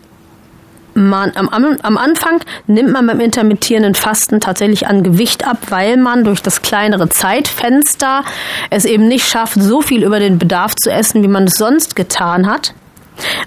man, 0.94 1.32
am, 1.36 1.48
am 1.80 1.96
Anfang 1.96 2.40
nimmt 2.66 2.92
man 2.92 3.06
beim 3.06 3.20
intermittierenden 3.20 3.94
Fasten 3.94 4.40
tatsächlich 4.40 4.86
an 4.88 5.02
Gewicht 5.02 5.46
ab, 5.46 5.58
weil 5.68 5.96
man 5.96 6.24
durch 6.24 6.42
das 6.42 6.62
kleinere 6.62 7.08
Zeitfenster 7.08 8.24
es 8.70 8.84
eben 8.84 9.06
nicht 9.06 9.28
schafft, 9.28 9.60
so 9.60 9.80
viel 9.80 10.02
über 10.02 10.18
den 10.18 10.38
Bedarf 10.38 10.74
zu 10.74 10.90
essen, 10.90 11.22
wie 11.22 11.28
man 11.28 11.44
es 11.44 11.54
sonst 11.54 11.94
getan 11.94 12.48
hat. 12.48 12.74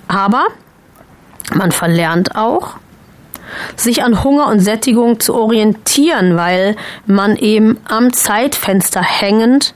Aber 0.07 0.45
man 1.53 1.71
verlernt 1.71 2.35
auch, 2.35 2.75
sich 3.75 4.03
an 4.03 4.23
Hunger 4.23 4.47
und 4.47 4.59
Sättigung 4.59 5.19
zu 5.19 5.35
orientieren, 5.35 6.37
weil 6.37 6.75
man 7.05 7.35
eben 7.35 7.77
am 7.85 8.13
Zeitfenster 8.13 9.01
hängend 9.01 9.73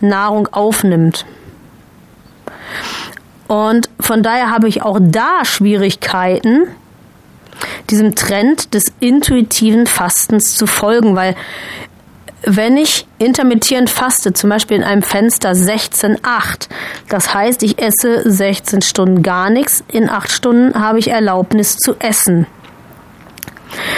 Nahrung 0.00 0.48
aufnimmt. 0.52 1.26
Und 3.46 3.90
von 4.00 4.22
daher 4.22 4.50
habe 4.50 4.68
ich 4.68 4.82
auch 4.82 4.98
da 5.00 5.44
Schwierigkeiten, 5.44 6.66
diesem 7.90 8.14
Trend 8.14 8.74
des 8.74 8.92
intuitiven 9.00 9.86
Fastens 9.86 10.56
zu 10.56 10.66
folgen, 10.66 11.14
weil 11.14 11.36
wenn 12.46 12.76
ich 12.76 13.06
intermittierend 13.18 13.88
faste, 13.88 14.32
zum 14.34 14.50
Beispiel 14.50 14.76
in 14.76 14.84
einem 14.84 15.02
Fenster 15.02 15.52
16,8, 15.52 16.68
das 17.08 17.32
heißt, 17.32 17.62
ich 17.62 17.78
esse 17.78 18.30
16 18.30 18.82
Stunden 18.82 19.22
gar 19.22 19.48
nichts, 19.50 19.82
in 19.88 20.10
8 20.10 20.30
Stunden 20.30 20.78
habe 20.78 20.98
ich 20.98 21.08
Erlaubnis 21.08 21.76
zu 21.76 21.94
essen. 22.00 22.46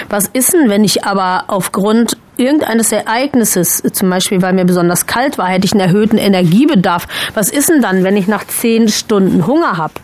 Was 0.09 0.29
ist 0.29 0.53
denn, 0.53 0.69
wenn 0.69 0.85
ich 0.85 1.05
aber 1.05 1.45
aufgrund 1.49 2.17
irgendeines 2.37 2.93
Ereignisses, 2.93 3.83
zum 3.93 4.11
Beispiel 4.11 4.43
weil 4.43 4.53
mir 4.53 4.65
besonders 4.65 5.07
kalt 5.07 5.39
war, 5.39 5.49
hätte 5.49 5.67
ich 5.67 5.73
einen 5.73 5.81
erhöhten 5.81 6.19
Energiebedarf? 6.19 7.07
Was 7.35 7.51
ist 7.51 7.69
denn 7.69 7.83
dann, 7.83 8.05
wenn 8.05 8.17
ich 8.17 8.27
nach 8.27 8.47
10 8.47 8.89
Stunden 8.89 9.47
Hunger 9.47 9.77
habe? 9.77 9.95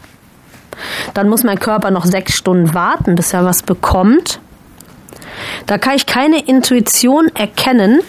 Dann 1.14 1.29
muss 1.29 1.45
mein 1.45 1.61
Körper 1.61 1.91
noch 1.91 2.07
6 2.07 2.35
Stunden 2.35 2.75
warten, 2.75 3.14
bis 3.14 3.33
er 3.33 3.45
was 3.45 3.62
bekommt. 3.62 4.41
Da 5.67 5.79
kann 5.79 5.97
ich 5.97 6.07
keine 6.07 6.45
Intuition 6.47 7.29
erkennen, 7.35 8.00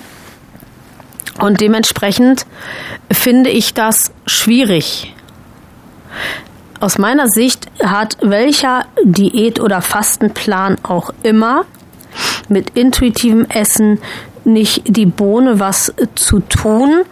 und 1.40 1.62
dementsprechend 1.62 2.46
finde 3.12 3.50
ich 3.50 3.74
das 3.74 4.12
schwierig. 4.26 5.14
Aus 6.84 6.98
meiner 6.98 7.30
Sicht 7.30 7.68
hat 7.82 8.18
welcher 8.20 8.84
Diät- 9.06 9.62
oder 9.62 9.82
Fastenplan 9.82 10.76
auch 10.84 11.12
immer 11.24 11.64
mit 12.50 12.72
intuitivem 12.72 13.46
Essen 13.46 14.00
nicht 14.44 14.84
die 14.88 15.06
Bohne 15.06 15.62
was 15.62 15.94
zu 16.16 16.42
tun, 16.42 17.04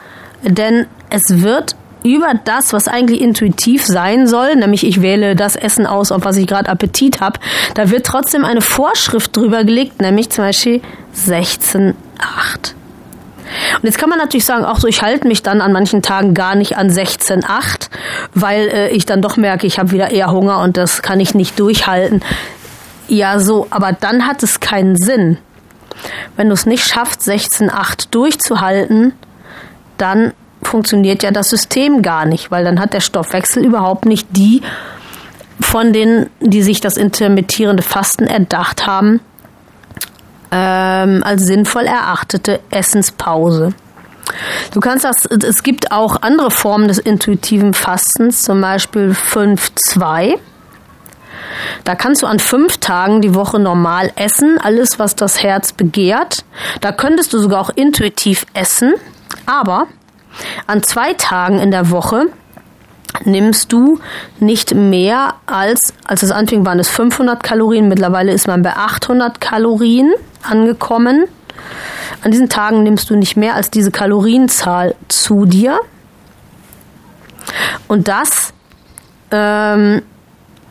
denn 0.44 0.88
es 1.10 1.22
wird 1.42 1.78
über 2.04 2.34
das, 2.44 2.74
was 2.74 2.90
eigentlich 2.90 3.22
intuitiv 3.22 3.86
sein 3.86 4.28
soll, 4.28 4.58
nämlich 4.58 4.86
ich 4.86 5.02
wähle 5.02 5.38
das 5.38 5.56
Essen 5.56 5.86
aus, 5.86 6.12
auf 6.12 6.26
was 6.26 6.36
ich 6.36 6.48
gerade 6.48 6.68
Appetit 6.68 7.22
habe, 7.22 7.40
da 7.74 7.90
wird 7.90 8.06
trotzdem 8.06 8.44
eine 8.44 8.60
Vorschrift 8.60 9.38
drüber 9.38 9.64
gelegt, 9.64 10.02
nämlich 10.02 10.32
zum 10.32 10.44
Beispiel 10.44 10.82
16,8. 11.16 11.94
Und 13.78 13.84
jetzt 13.84 13.98
kann 13.98 14.10
man 14.10 14.20
natürlich 14.20 14.46
sagen, 14.46 14.66
auch 14.66 14.80
so, 14.80 14.88
ich 14.88 15.02
halte 15.02 15.28
mich 15.28 15.44
dann 15.44 15.62
an 15.62 15.72
manchen 15.72 16.02
Tagen 16.02 16.34
gar 16.34 16.56
nicht 16.56 16.78
an 16.78 16.90
16,8, 16.90 17.90
weil 18.34 18.68
äh, 18.68 18.90
ich 18.90 19.06
dann 19.06 19.22
doch 19.22 19.38
merke, 19.38 19.68
ich 19.68 19.80
habe 19.80 19.92
wieder 19.92 20.12
eher 20.12 20.32
Hunger 20.32 20.60
und 20.60 20.78
das 20.78 21.02
kann 21.02 21.20
ich 21.20 21.36
nicht 21.36 21.60
durchhalten. 21.60 22.22
Ja, 23.08 23.40
so, 23.40 23.68
aber 23.70 23.92
dann 23.92 24.28
hat 24.28 24.44
es 24.44 24.60
keinen 24.60 24.96
Sinn. 24.96 25.38
Wenn 26.38 26.48
du 26.48 26.54
es 26.54 26.66
nicht 26.66 26.88
schaffst, 26.88 27.22
16,8 27.22 28.08
durchzuhalten, 28.12 29.14
dann 29.98 30.34
funktioniert 30.64 31.24
ja 31.24 31.32
das 31.32 31.50
System 31.50 32.02
gar 32.02 32.26
nicht, 32.26 32.52
weil 32.52 32.64
dann 32.64 32.80
hat 32.80 32.94
der 32.94 33.02
Stoffwechsel 33.02 33.66
überhaupt 33.66 34.06
nicht 34.06 34.28
die 34.32 34.62
von 35.60 35.94
denen, 35.94 36.30
die 36.40 36.64
sich 36.64 36.82
das 36.82 36.98
intermittierende 36.98 37.84
Fasten 37.84 38.26
erdacht 38.26 38.88
haben, 38.88 39.20
ähm, 40.52 41.24
als 41.24 41.44
sinnvoll 41.44 41.86
erachtete 41.86 42.60
Essenspause. 42.70 43.74
Du 44.74 44.80
kannst 44.80 45.04
das, 45.06 45.26
es 45.26 45.64
gibt 45.64 45.92
auch 45.92 46.22
andere 46.22 46.52
Formen 46.52 46.88
des 46.88 47.00
intuitiven 47.00 47.74
Fastens, 47.74 48.44
zum 48.44 48.62
Beispiel 48.62 49.12
5-2. 49.12 50.38
Da 51.84 51.96
kannst 51.96 52.22
du 52.22 52.28
an 52.28 52.40
fünf 52.40 52.78
Tagen 52.78 53.22
die 53.22 53.36
Woche 53.36 53.60
normal 53.60 54.12
essen, 54.16 54.58
alles 54.62 55.00
was 55.00 55.16
das 55.16 55.44
Herz 55.44 55.74
begehrt. 55.74 56.46
Da 56.80 56.92
könntest 56.92 57.34
du 57.34 57.40
sogar 57.40 57.62
auch 57.62 57.70
intuitiv 57.70 58.46
essen, 58.54 58.94
aber 59.46 59.88
an 60.68 60.84
zwei 60.84 61.14
Tagen 61.14 61.60
in 61.60 61.72
der 61.72 61.90
Woche 61.90 62.28
nimmst 63.26 63.72
du 63.72 64.00
nicht 64.40 64.74
mehr 64.74 65.36
als, 65.46 65.94
als 66.06 66.24
es 66.24 66.32
anfing, 66.32 66.66
waren 66.66 66.80
es 66.80 66.90
500 66.90 67.44
Kalorien, 67.44 67.88
mittlerweile 67.88 68.32
ist 68.32 68.48
man 68.48 68.62
bei 68.62 68.76
800 68.76 69.42
Kalorien 69.42 70.12
angekommen. 70.44 71.26
An 72.24 72.32
diesen 72.32 72.50
Tagen 72.50 72.84
nimmst 72.84 73.10
du 73.10 73.16
nicht 73.16 73.36
mehr 73.36 73.56
als 73.56 73.72
diese 73.72 73.92
Kalorienzahl 73.92 74.96
zu 75.08 75.46
dir. 75.46 75.80
Und 77.88 78.08
das, 78.08 78.54
ähm, 79.32 80.02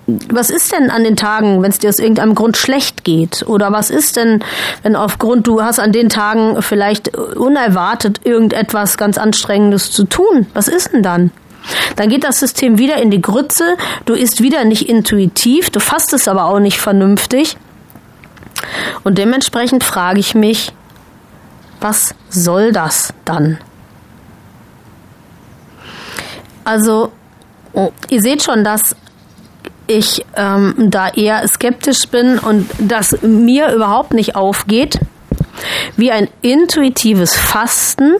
was 0.07 0.51
ist 0.51 0.73
denn 0.73 0.91
an 0.91 1.05
den 1.05 1.17
Tagen, 1.17 1.63
wenn 1.63 1.71
es 1.71 1.79
dir 1.79 1.89
aus 1.89 1.99
irgendeinem 1.99 2.35
Grund 2.35 2.57
schlecht 2.57 3.05
geht? 3.05 3.45
Oder 3.47 3.73
was 3.73 3.91
ist 3.91 4.17
denn, 4.17 4.43
wenn 4.83 4.97
aufgrund 4.97 5.47
du 5.47 5.63
hast 5.63 5.79
an 5.79 5.93
den 5.93 6.09
Tagen 6.09 6.63
vielleicht 6.63 7.17
unerwartet 7.17 8.21
irgendetwas 8.25 8.97
ganz 8.97 9.19
Anstrengendes 9.19 9.93
zu 9.93 10.05
tun? 10.05 10.47
Was 10.55 10.69
ist 10.69 10.93
denn 10.93 11.03
dann? 11.03 11.31
Dann 11.97 12.09
geht 12.09 12.25
das 12.25 12.41
System 12.41 12.79
wieder 12.79 12.97
in 12.97 13.11
die 13.11 13.21
Grütze, 13.21 13.77
du 14.07 14.15
isst 14.15 14.43
wieder 14.43 14.65
nicht 14.65 14.89
intuitiv, 14.89 15.71
du 15.71 15.81
fastest 15.81 16.29
aber 16.29 16.47
auch 16.47 16.61
nicht 16.61 16.81
vernünftig 16.81 17.57
und 19.05 19.19
dementsprechend 19.19 19.85
frage 19.85 20.21
ich 20.21 20.35
mich, 20.35 20.73
was 21.81 22.15
soll 22.29 22.73
das 22.73 23.15
dann? 23.25 23.59
Also, 26.65 27.11
ihr 28.11 28.21
seht 28.21 28.43
schon, 28.43 28.65
dass 28.65 28.95
ich 29.87 30.25
ähm, 30.37 30.75
da 30.77 31.09
eher 31.09 31.47
skeptisch 31.49 32.07
bin 32.11 32.39
und 32.39 32.71
dass 32.79 33.23
mir 33.23 33.73
überhaupt 33.73 34.13
nicht 34.13 34.37
aufgeht, 34.37 35.01
wie 35.97 36.13
ein 36.13 36.29
intuitives 36.43 37.35
Fasten 37.35 38.15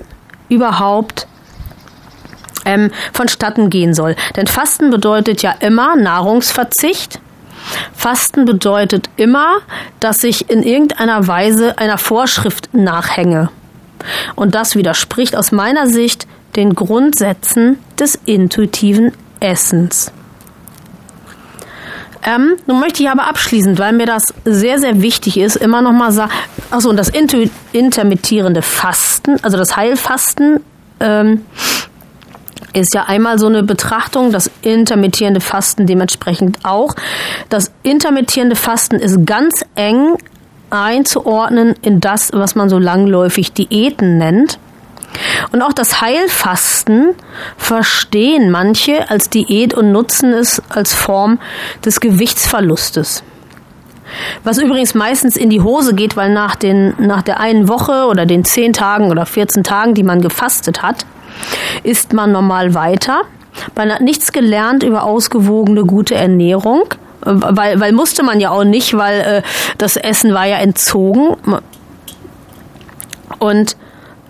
überhaupt 0.49 1.29
ähm, 2.65 2.91
vonstatten 3.13 3.71
gehen 3.71 3.95
soll. 3.95 4.17
Denn 4.37 4.47
Fasten 4.47 4.91
bedeutet 4.91 5.43
ja 5.43 5.55
immer 5.61 5.97
Nahrungsverzicht 5.97 7.21
Fasten 7.95 8.45
bedeutet 8.45 9.11
immer, 9.17 9.59
dass 10.01 10.25
ich 10.25 10.51
in 10.51 10.63
irgendeiner 10.63 11.27
Weise 11.27 11.79
einer 11.79 11.99
Vorschrift 11.99 12.73
nachhänge. 12.73 13.51
Und 14.35 14.55
das 14.55 14.77
widerspricht 14.77 15.37
aus 15.37 15.53
meiner 15.53 15.87
Sicht 15.87 16.27
den 16.57 16.75
Grundsätzen 16.75 17.79
des 17.99 18.19
intuitiven 18.25 19.13
Essens. 19.41 20.13
Ähm, 22.23 22.57
nun 22.67 22.81
möchte 22.81 23.03
ich 23.03 23.09
aber 23.09 23.27
abschließend, 23.29 23.79
weil 23.79 23.93
mir 23.93 24.05
das 24.05 24.35
sehr, 24.45 24.79
sehr 24.79 25.01
wichtig 25.01 25.39
ist, 25.39 25.57
immer 25.57 25.81
noch 25.81 25.93
mal 25.93 26.13
sagen, 26.13 26.31
achso, 26.71 26.91
und 26.91 26.99
das 26.99 27.11
intermittierende 27.73 28.61
Fasten, 28.61 29.37
also 29.43 29.57
das 29.57 29.77
Heilfasten, 29.77 30.61
ähm, 31.01 31.47
ist 32.73 32.95
ja 32.95 33.05
einmal 33.05 33.39
so 33.39 33.47
eine 33.47 33.63
Betrachtung, 33.63 34.33
das 34.33 34.51
intermittierende 34.63 35.41
Fasten 35.41 35.87
dementsprechend 35.87 36.59
auch. 36.65 36.95
Das 37.49 37.73
intermittierende 37.83 38.57
Fasten 38.57 38.97
ist 38.97 39.27
ganz 39.27 39.65
eng 39.75 40.17
einzuordnen 40.71 41.75
in 41.83 42.01
das, 42.01 42.31
was 42.33 42.55
man 42.55 42.69
so 42.69 42.79
langläufig 42.79 43.53
Diäten 43.53 44.19
nennt. 44.19 44.59
Und 45.53 45.63
auch 45.63 45.73
das 45.73 46.01
Heilfasten 46.01 47.15
verstehen 47.57 48.51
manche 48.51 49.11
als 49.11 49.29
Diät 49.29 49.75
und 49.75 49.91
nutzen 49.91 50.33
es 50.33 50.63
als 50.69 50.95
Form 50.95 51.41
des 51.85 52.01
Gewichtsverlustes. 52.01 53.25
Was 54.45 54.59
übrigens 54.59 54.95
meistens 54.95 55.37
in 55.37 55.51
die 55.51 55.61
Hose 55.61 55.95
geht, 55.95 56.17
weil 56.17 56.33
nach, 56.33 56.57
den, 56.57 56.95
nach 56.99 57.23
der 57.23 57.41
einen 57.41 57.69
Woche 57.69 58.07
oder 58.07 58.27
den 58.27 58.45
zehn 58.45 58.73
Tagen 58.73 59.11
oder 59.11 59.27
14 59.27 59.63
Tagen, 59.63 59.95
die 59.95 60.03
man 60.03 60.21
gefastet 60.21 60.83
hat, 60.83 61.07
isst 61.83 62.13
man 62.13 62.33
normal 62.33 62.75
weiter. 62.75 63.23
Man 63.75 63.93
hat 63.93 64.01
nichts 64.01 64.33
gelernt 64.33 64.83
über 64.83 65.03
ausgewogene, 65.05 65.85
gute 65.85 66.15
Ernährung, 66.15 66.85
weil, 67.23 67.81
weil 67.81 67.93
musste 67.93 68.23
man 68.23 68.41
ja 68.41 68.51
auch 68.51 68.65
nicht, 68.65 68.97
weil 68.97 69.21
äh, 69.21 69.43
das 69.79 69.97
Essen 69.97 70.33
war 70.33 70.47
ja 70.47 70.57
entzogen. 70.57 71.37
Und 73.39 73.77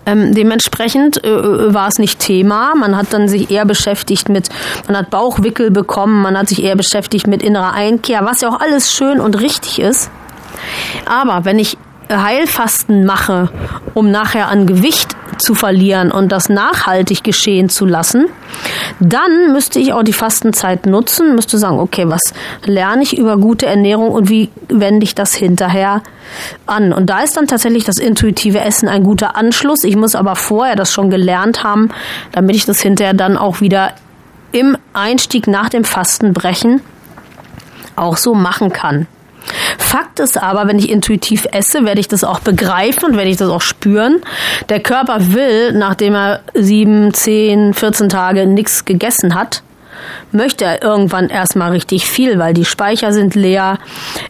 ähm, 0.05 0.33
dementsprechend 0.33 1.23
äh, 1.23 1.73
war 1.73 1.87
es 1.87 1.99
nicht 1.99 2.19
Thema. 2.19 2.73
Man 2.75 2.97
hat 2.97 3.13
dann 3.13 3.27
sich 3.27 3.51
eher 3.51 3.65
beschäftigt 3.65 4.29
mit, 4.29 4.49
man 4.87 4.97
hat 4.97 5.09
Bauchwickel 5.09 5.71
bekommen, 5.71 6.21
man 6.21 6.37
hat 6.37 6.49
sich 6.49 6.63
eher 6.63 6.75
beschäftigt 6.75 7.27
mit 7.27 7.43
innerer 7.43 7.73
Einkehr, 7.73 8.25
was 8.25 8.41
ja 8.41 8.49
auch 8.49 8.59
alles 8.59 8.91
schön 8.91 9.19
und 9.19 9.39
richtig 9.39 9.79
ist. 9.79 10.09
Aber 11.05 11.45
wenn 11.45 11.59
ich 11.59 11.77
Heilfasten 12.11 13.05
mache, 13.05 13.49
um 13.93 14.11
nachher 14.11 14.47
an 14.47 14.67
Gewicht 14.67 15.15
zu 15.37 15.55
verlieren 15.55 16.11
und 16.11 16.31
das 16.31 16.49
nachhaltig 16.49 17.23
geschehen 17.23 17.69
zu 17.69 17.85
lassen, 17.85 18.27
dann 18.99 19.53
müsste 19.53 19.79
ich 19.79 19.93
auch 19.93 20.03
die 20.03 20.13
Fastenzeit 20.13 20.85
nutzen, 20.85 21.35
müsste 21.35 21.57
sagen, 21.57 21.79
okay, 21.79 22.07
was 22.07 22.21
lerne 22.65 23.03
ich 23.03 23.17
über 23.17 23.37
gute 23.37 23.65
Ernährung 23.65 24.11
und 24.11 24.29
wie 24.29 24.49
wende 24.67 25.03
ich 25.03 25.15
das 25.15 25.33
hinterher 25.33 26.01
an? 26.65 26.93
Und 26.93 27.09
da 27.09 27.21
ist 27.21 27.37
dann 27.37 27.47
tatsächlich 27.47 27.83
das 27.83 27.97
intuitive 27.97 28.59
Essen 28.59 28.87
ein 28.87 29.03
guter 29.03 29.35
Anschluss. 29.35 29.83
Ich 29.83 29.95
muss 29.95 30.15
aber 30.15 30.35
vorher 30.35 30.75
das 30.75 30.91
schon 30.91 31.09
gelernt 31.09 31.63
haben, 31.63 31.89
damit 32.31 32.55
ich 32.55 32.65
das 32.65 32.81
hinterher 32.81 33.13
dann 33.13 33.37
auch 33.37 33.61
wieder 33.61 33.93
im 34.51 34.77
Einstieg 34.93 35.47
nach 35.47 35.69
dem 35.69 35.83
Fasten 35.83 36.33
brechen 36.33 36.81
auch 37.95 38.17
so 38.17 38.33
machen 38.33 38.71
kann. 38.71 39.07
Fakt 39.77 40.19
ist 40.19 40.41
aber, 40.41 40.67
wenn 40.67 40.79
ich 40.79 40.89
intuitiv 40.89 41.47
esse, 41.51 41.85
werde 41.85 41.99
ich 41.99 42.07
das 42.07 42.23
auch 42.23 42.39
begreifen 42.39 43.05
und 43.05 43.17
werde 43.17 43.29
ich 43.29 43.37
das 43.37 43.49
auch 43.49 43.61
spüren. 43.61 44.21
Der 44.69 44.79
Körper 44.79 45.33
will, 45.33 45.73
nachdem 45.73 46.15
er 46.15 46.41
sieben, 46.53 47.13
zehn, 47.13 47.73
14 47.73 48.09
Tage 48.09 48.45
nichts 48.45 48.85
gegessen 48.85 49.35
hat, 49.35 49.63
möchte 50.31 50.65
er 50.65 50.81
irgendwann 50.81 51.29
erstmal 51.29 51.71
richtig 51.71 52.05
viel, 52.05 52.39
weil 52.39 52.53
die 52.53 52.65
Speicher 52.65 53.11
sind 53.13 53.35
leer. 53.35 53.77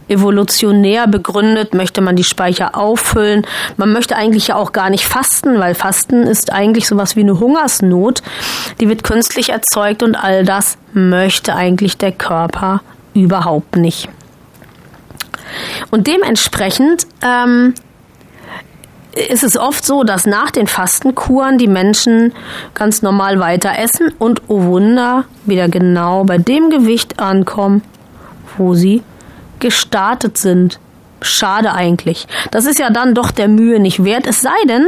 Evolutionär 0.08 1.08
begründet 1.08 1.74
möchte 1.74 2.02
man 2.02 2.16
die 2.16 2.24
Speicher 2.24 2.76
auffüllen. 2.76 3.46
Man 3.78 3.94
möchte 3.94 4.16
eigentlich 4.16 4.48
ja 4.48 4.56
auch 4.56 4.72
gar 4.72 4.90
nicht 4.90 5.06
fasten, 5.06 5.60
weil 5.60 5.76
Fasten 5.76 6.24
ist 6.24 6.52
eigentlich 6.52 6.88
sowas 6.88 7.16
wie 7.16 7.22
eine 7.22 7.40
Hungersnot. 7.40 8.22
Die 8.80 8.90
wird 8.90 9.04
künstlich 9.04 9.50
erzeugt 9.50 10.04
und 10.04 10.16
all 10.16 10.44
das 10.44 10.78
möchte 10.94 11.56
eigentlich 11.56 11.98
der 11.98 12.12
Körper 12.12 12.82
überhaupt 13.14 13.76
nicht. 13.76 14.10
Und 15.90 16.08
dementsprechend 16.08 17.08
ähm, 17.22 17.74
ist 19.14 19.44
es 19.44 19.58
oft 19.58 19.86
so, 19.86 20.04
dass 20.04 20.26
nach 20.26 20.52
den 20.52 20.68
Fastenkuren 20.68 21.58
die 21.58 21.68
Menschen 21.68 22.34
ganz 22.74 23.02
normal 23.02 23.40
weiter 23.40 23.78
essen 23.78 24.14
und, 24.20 24.44
oh 24.48 24.64
Wunder, 24.64 25.26
wieder 25.46 25.68
genau 25.68 26.24
bei 26.24 26.38
dem 26.38 26.70
Gewicht 26.70 27.20
ankommen, 27.20 27.82
wo 28.58 28.74
sie 28.74 29.04
gestartet 29.60 30.38
sind. 30.38 30.80
Schade 31.22 31.74
eigentlich. 31.74 32.28
Das 32.52 32.66
ist 32.66 32.80
ja 32.80 32.90
dann 32.90 33.14
doch 33.14 33.32
der 33.32 33.48
Mühe 33.48 33.80
nicht 33.80 34.04
wert, 34.04 34.26
es 34.26 34.42
sei 34.42 34.50
denn, 34.68 34.88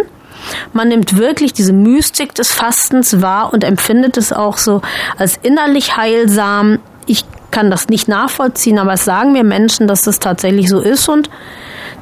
man 0.73 0.87
nimmt 0.87 1.17
wirklich 1.17 1.53
diese 1.53 1.73
Mystik 1.73 2.33
des 2.35 2.51
Fastens 2.51 3.21
wahr 3.21 3.53
und 3.53 3.63
empfindet 3.63 4.17
es 4.17 4.33
auch 4.33 4.57
so 4.57 4.81
als 5.17 5.37
innerlich 5.41 5.95
heilsam. 5.95 6.79
Ich 7.05 7.23
kann 7.53 7.71
das 7.71 7.87
nicht 7.87 8.07
nachvollziehen, 8.09 8.79
aber 8.79 8.93
es 8.93 9.05
sagen 9.05 9.31
mir 9.31 9.43
Menschen, 9.43 9.87
dass 9.87 10.01
das 10.01 10.19
tatsächlich 10.19 10.67
so 10.67 10.81
ist 10.81 11.07
und 11.07 11.29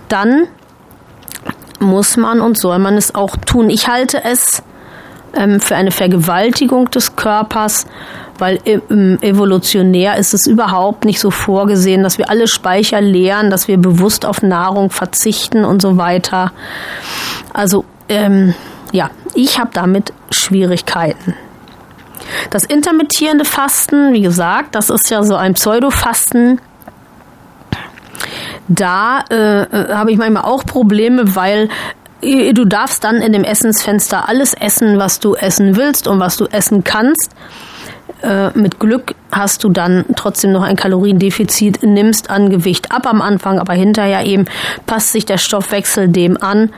dann 0.07 0.47
muss 1.79 2.15
man 2.15 2.39
und 2.41 2.57
soll 2.57 2.79
man 2.79 2.95
es 2.95 3.13
auch 3.13 3.35
tun. 3.35 3.69
Ich 3.69 3.87
halte 3.87 4.23
es 4.23 4.63
ähm, 5.35 5.59
für 5.59 5.75
eine 5.75 5.91
Vergewaltigung 5.91 6.89
des 6.89 7.15
Körpers, 7.15 7.85
weil 8.37 8.59
ähm, 8.65 9.17
evolutionär 9.21 10.17
ist 10.17 10.33
es 10.33 10.47
überhaupt 10.47 11.03
nicht 11.05 11.19
so 11.19 11.31
vorgesehen, 11.31 12.01
dass 12.01 12.17
wir 12.17 12.29
alle 12.29 12.47
Speicher 12.47 13.01
leeren, 13.01 13.49
dass 13.49 13.67
wir 13.67 13.77
bewusst 13.77 14.25
auf 14.25 14.41
Nahrung 14.41 14.89
verzichten 14.89 15.65
und 15.65 15.81
so 15.81 15.97
weiter. 15.97 16.53
Also 17.53 17.83
ähm, 18.07 18.53
ja, 18.93 19.09
ich 19.33 19.59
habe 19.59 19.71
damit 19.73 20.13
Schwierigkeiten. 20.29 21.35
Das 22.49 22.63
intermittierende 22.63 23.45
Fasten, 23.45 24.13
wie 24.13 24.21
gesagt, 24.21 24.75
das 24.75 24.89
ist 24.89 25.09
ja 25.09 25.23
so 25.23 25.35
ein 25.35 25.53
Pseudofasten 25.53 26.59
da 28.67 29.23
äh, 29.29 29.63
äh, 29.63 29.93
habe 29.93 30.11
ich 30.11 30.17
manchmal 30.17 30.43
auch 30.43 30.65
Probleme, 30.65 31.35
weil 31.35 31.69
äh, 32.21 32.53
du 32.53 32.65
darfst 32.65 33.03
dann 33.03 33.17
in 33.17 33.33
dem 33.33 33.43
Essensfenster 33.43 34.29
alles 34.29 34.53
essen, 34.53 34.97
was 34.97 35.19
du 35.19 35.35
essen 35.35 35.75
willst 35.75 36.07
und 36.07 36.19
was 36.19 36.37
du 36.37 36.45
essen 36.45 36.83
kannst. 36.83 37.31
Äh, 38.21 38.57
mit 38.57 38.79
Glück 38.79 39.15
hast 39.31 39.63
du 39.63 39.69
dann 39.69 40.05
trotzdem 40.15 40.51
noch 40.51 40.61
ein 40.61 40.75
Kaloriendefizit, 40.75 41.83
nimmst 41.83 42.29
an 42.29 42.49
Gewicht 42.49 42.91
ab 42.91 43.07
am 43.07 43.21
Anfang, 43.21 43.59
aber 43.59 43.73
hinterher 43.73 44.25
eben 44.25 44.45
passt 44.85 45.11
sich 45.11 45.25
der 45.25 45.37
Stoffwechsel 45.37 46.07
dem 46.07 46.41
an. 46.41 46.71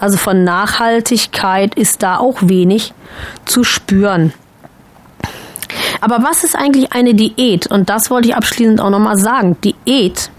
Also 0.00 0.18
von 0.18 0.44
Nachhaltigkeit 0.44 1.74
ist 1.76 2.02
da 2.02 2.18
auch 2.18 2.38
wenig 2.42 2.92
zu 3.46 3.64
spüren. 3.64 4.32
Aber 6.00 6.22
was 6.22 6.44
ist 6.44 6.56
eigentlich 6.56 6.92
eine 6.92 7.14
Diät? 7.14 7.66
Und 7.66 7.90
das 7.90 8.10
wollte 8.10 8.28
ich 8.28 8.36
abschließend 8.36 8.80
auch 8.80 8.90
nochmal 8.90 9.16
sagen. 9.16 9.56
Diät 9.62 10.30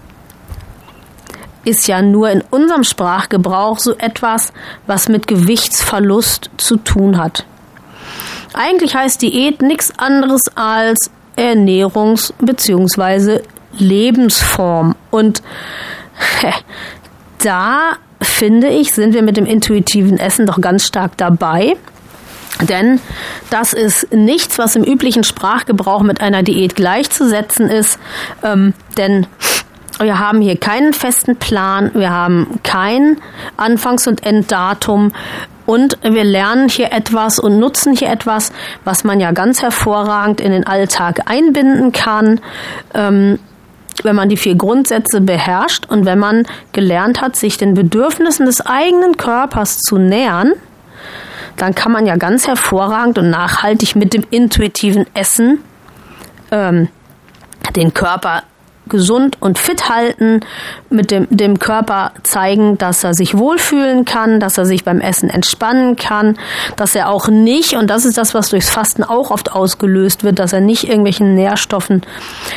ist 1.64 1.86
ja 1.88 2.00
nur 2.00 2.30
in 2.30 2.42
unserem 2.50 2.84
Sprachgebrauch 2.84 3.78
so 3.78 3.94
etwas, 3.98 4.52
was 4.86 5.08
mit 5.08 5.26
Gewichtsverlust 5.26 6.50
zu 6.56 6.76
tun 6.76 7.18
hat. 7.18 7.44
Eigentlich 8.54 8.94
heißt 8.94 9.22
Diät 9.22 9.62
nichts 9.62 9.92
anderes 9.98 10.42
als 10.54 11.10
Ernährungs- 11.36 12.32
bzw. 12.40 13.40
Lebensform. 13.78 14.96
Und 15.10 15.42
da 17.42 17.92
finde 18.20 18.68
ich, 18.68 18.92
sind 18.92 19.14
wir 19.14 19.22
mit 19.22 19.36
dem 19.36 19.46
intuitiven 19.46 20.18
Essen 20.18 20.46
doch 20.46 20.60
ganz 20.60 20.86
stark 20.86 21.16
dabei. 21.16 21.76
Denn 22.68 23.00
das 23.50 23.72
ist 23.72 24.12
nichts, 24.12 24.58
was 24.58 24.76
im 24.76 24.84
üblichen 24.84 25.24
Sprachgebrauch 25.24 26.02
mit 26.02 26.20
einer 26.20 26.42
Diät 26.42 26.76
gleichzusetzen 26.76 27.68
ist. 27.68 27.98
Ähm, 28.42 28.74
denn 28.96 29.26
wir 29.98 30.18
haben 30.18 30.40
hier 30.40 30.56
keinen 30.56 30.92
festen 30.92 31.36
Plan, 31.36 31.90
wir 31.94 32.10
haben 32.10 32.60
kein 32.62 33.18
Anfangs- 33.56 34.06
und 34.06 34.24
Enddatum 34.24 35.12
und 35.66 35.98
wir 36.02 36.24
lernen 36.24 36.68
hier 36.68 36.92
etwas 36.92 37.38
und 37.38 37.58
nutzen 37.58 37.94
hier 37.94 38.08
etwas, 38.08 38.50
was 38.84 39.04
man 39.04 39.20
ja 39.20 39.32
ganz 39.32 39.62
hervorragend 39.62 40.40
in 40.40 40.52
den 40.52 40.66
Alltag 40.66 41.30
einbinden 41.30 41.92
kann. 41.92 42.40
Ähm, 42.94 43.38
wenn 44.02 44.16
man 44.16 44.28
die 44.28 44.36
vier 44.36 44.54
Grundsätze 44.54 45.20
beherrscht 45.20 45.86
und 45.86 46.06
wenn 46.06 46.18
man 46.18 46.46
gelernt 46.72 47.20
hat, 47.20 47.36
sich 47.36 47.58
den 47.58 47.74
Bedürfnissen 47.74 48.46
des 48.46 48.64
eigenen 48.64 49.16
Körpers 49.16 49.78
zu 49.78 49.98
nähern, 49.98 50.54
dann 51.60 51.74
kann 51.74 51.92
man 51.92 52.06
ja 52.06 52.16
ganz 52.16 52.46
hervorragend 52.46 53.18
und 53.18 53.28
nachhaltig 53.28 53.94
mit 53.94 54.14
dem 54.14 54.24
intuitiven 54.30 55.06
Essen 55.14 55.58
ähm, 56.50 56.88
den 57.76 57.92
Körper 57.92 58.42
gesund 58.90 59.36
und 59.40 59.58
fit 59.58 59.88
halten, 59.88 60.40
mit 60.90 61.10
dem, 61.10 61.26
dem 61.30 61.58
Körper 61.58 62.12
zeigen, 62.22 62.76
dass 62.76 63.04
er 63.04 63.14
sich 63.14 63.38
wohlfühlen 63.38 64.04
kann, 64.04 64.40
dass 64.40 64.58
er 64.58 64.66
sich 64.66 64.84
beim 64.84 65.00
Essen 65.00 65.30
entspannen 65.30 65.96
kann, 65.96 66.36
dass 66.76 66.94
er 66.94 67.08
auch 67.08 67.28
nicht, 67.28 67.74
und 67.74 67.88
das 67.88 68.04
ist 68.04 68.18
das, 68.18 68.34
was 68.34 68.50
durchs 68.50 68.68
Fasten 68.68 69.04
auch 69.04 69.30
oft 69.30 69.52
ausgelöst 69.52 70.24
wird, 70.24 70.38
dass 70.38 70.52
er 70.52 70.60
nicht 70.60 70.84
irgendwelchen 70.84 71.34
Nährstoffen 71.34 72.02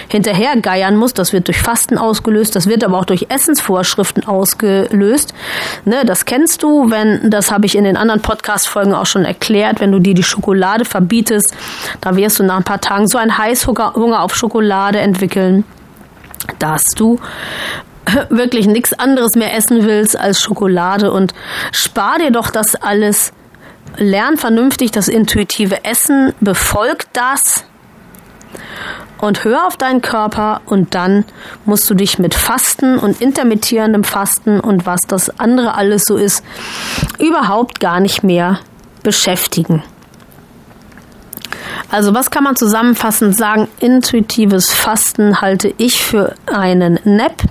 hinterhergeiern 0.10 0.96
muss. 0.96 1.14
Das 1.14 1.32
wird 1.32 1.48
durch 1.48 1.62
Fasten 1.62 1.98
ausgelöst, 1.98 2.56
das 2.56 2.68
wird 2.68 2.84
aber 2.84 2.98
auch 2.98 3.06
durch 3.06 3.28
Essensvorschriften 3.30 4.26
ausgelöst. 4.26 5.34
Ne, 5.86 6.04
das 6.06 6.26
kennst 6.26 6.64
du, 6.64 6.90
wenn, 6.90 7.30
das 7.30 7.52
habe 7.52 7.66
ich 7.66 7.76
in 7.76 7.84
den 7.84 7.98
anderen 7.98 8.22
Podcast-Folgen 8.22 8.94
auch 8.94 9.06
schon 9.06 9.26
erklärt, 9.26 9.80
wenn 9.80 9.92
du 9.92 10.00
dir 10.00 10.14
die 10.14 10.24
Schokolade 10.24 10.86
verbietest, 10.86 11.54
da 12.02 12.16
wirst 12.16 12.40
du 12.40 12.44
nach 12.44 12.58
ein 12.58 12.64
paar 12.64 12.82
Tagen 12.82 13.08
so 13.08 13.18
einen 13.18 13.38
Heißhunger 13.38 14.24
auf 14.24 14.36
Schokolade 14.36 15.00
entwickeln 15.00 15.64
dass 16.60 16.84
du 16.96 17.20
wirklich 18.30 18.68
nichts 18.68 18.94
anderes 18.94 19.36
mehr 19.36 19.56
essen 19.56 19.86
willst 19.86 20.18
als 20.20 20.42
Schokolade 20.42 21.12
und 21.12 21.34
spar 21.72 22.20
dir 22.20 22.32
doch 22.32 22.50
das 22.50 22.76
alles. 22.76 23.34
Lern 23.98 24.38
vernünftig 24.38 24.92
das 24.92 25.08
intuitive 25.08 25.86
Essen, 25.86 26.34
befolg 26.40 27.06
das 27.14 27.66
und 29.20 29.44
hör 29.44 29.68
auf 29.68 29.78
deinen 29.78 30.02
Körper 30.02 30.62
und 30.66 30.96
dann 30.96 31.26
musst 31.66 31.90
du 31.90 31.94
dich 31.94 32.20
mit 32.20 32.34
Fasten 32.34 32.98
und 32.98 33.22
intermittierendem 33.22 34.04
Fasten 34.04 34.60
und 34.60 34.86
was 34.86 35.02
das 35.08 35.40
andere 35.40 35.76
alles 35.76 36.04
so 36.06 36.18
ist, 36.18 36.44
überhaupt 37.20 37.80
gar 37.80 38.00
nicht 38.00 38.24
mehr 38.24 38.60
beschäftigen. 39.04 39.84
Also 41.90 42.14
was 42.14 42.32
kann 42.32 42.44
man 42.44 42.56
zusammenfassend 42.56 43.38
sagen? 43.38 43.68
Intuitives 43.80 44.74
Fasten 44.74 45.42
halte 45.42 45.74
ich 45.78 46.04
für 46.04 46.36
einen 46.46 47.00
Nap. 47.04 47.44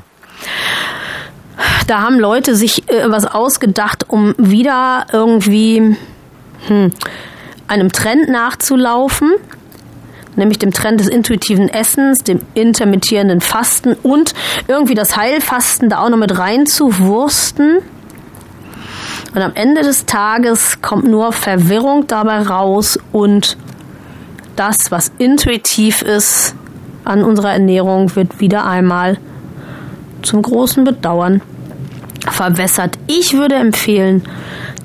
Da 1.87 2.01
haben 2.03 2.19
Leute 2.19 2.57
sich 2.57 2.89
äh, 2.89 3.11
was 3.11 3.27
ausgedacht, 3.27 4.07
um 4.09 4.35
wieder 4.39 5.07
irgendwie 5.13 5.97
hm, 6.67 6.93
einem 7.69 7.93
Trend 7.93 8.29
nachzulaufen, 8.29 9.33
nämlich 10.37 10.59
dem 10.59 10.73
Trend 10.73 11.01
des 11.01 11.09
intuitiven 11.09 11.69
Essens, 11.69 12.19
dem 12.19 12.41
intermittierenden 12.55 13.41
Fasten 13.41 13.95
und 13.95 14.35
irgendwie 14.69 14.95
das 14.95 15.17
Heilfasten 15.17 15.89
da 15.89 15.99
auch 15.99 16.09
noch 16.09 16.19
mit 16.19 16.37
reinzuwursten. 16.39 17.79
Und 19.35 19.41
am 19.41 19.53
Ende 19.55 19.83
des 19.83 20.05
Tages 20.05 20.83
kommt 20.83 21.05
nur 21.05 21.33
Verwirrung 21.33 22.07
dabei 22.07 22.43
raus 22.43 22.99
und 23.13 23.57
das, 24.57 24.77
was 24.91 25.13
intuitiv 25.19 26.03
ist 26.03 26.55
an 27.05 27.25
unserer 27.25 27.53
Ernährung, 27.53 28.15
wird 28.17 28.41
wieder 28.41 28.67
einmal 28.67 29.19
zum 30.23 30.43
großen 30.43 30.85
Bedauern 30.85 31.43
verwässert. 32.31 32.99
Ich 33.07 33.35
würde 33.35 33.57
empfehlen, 33.57 34.23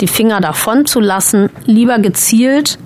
die 0.02 0.08
Finger 0.08 0.42
davon 0.42 0.86
zu 0.86 1.00
lassen, 1.00 1.50
lieber 1.66 2.00
gezielt 2.00 2.80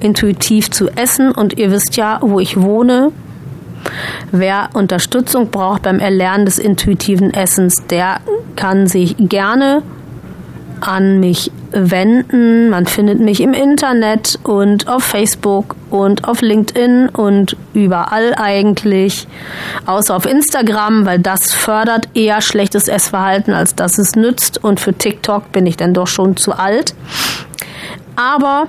intuitiv 0.00 0.70
zu 0.70 0.88
essen. 0.88 1.32
Und 1.32 1.58
ihr 1.58 1.70
wisst 1.70 1.96
ja, 1.96 2.18
wo 2.22 2.40
ich 2.40 2.60
wohne. 2.60 3.12
Wer 4.32 4.70
Unterstützung 4.74 5.50
braucht 5.50 5.82
beim 5.82 6.00
Erlernen 6.00 6.44
des 6.44 6.58
intuitiven 6.58 7.32
Essens, 7.32 7.74
der 7.88 8.20
kann 8.56 8.88
sich 8.88 9.14
gerne 9.18 9.82
an 10.80 11.20
mich 11.20 11.52
wenden. 11.70 12.68
Man 12.68 12.86
findet 12.86 13.20
mich 13.20 13.40
im 13.40 13.54
Internet 13.54 14.38
und 14.42 14.88
auf 14.88 15.04
Facebook 15.04 15.75
und 15.90 16.26
auf 16.26 16.40
LinkedIn 16.40 17.08
und 17.10 17.56
überall 17.74 18.34
eigentlich, 18.34 19.26
außer 19.86 20.16
auf 20.16 20.26
Instagram, 20.26 21.06
weil 21.06 21.18
das 21.18 21.52
fördert 21.52 22.08
eher 22.14 22.40
schlechtes 22.40 22.88
Essverhalten, 22.88 23.54
als 23.54 23.74
dass 23.74 23.98
es 23.98 24.16
nützt. 24.16 24.62
Und 24.62 24.80
für 24.80 24.94
TikTok 24.94 25.52
bin 25.52 25.66
ich 25.66 25.76
dann 25.76 25.94
doch 25.94 26.06
schon 26.06 26.36
zu 26.36 26.52
alt. 26.52 26.94
Aber 28.16 28.68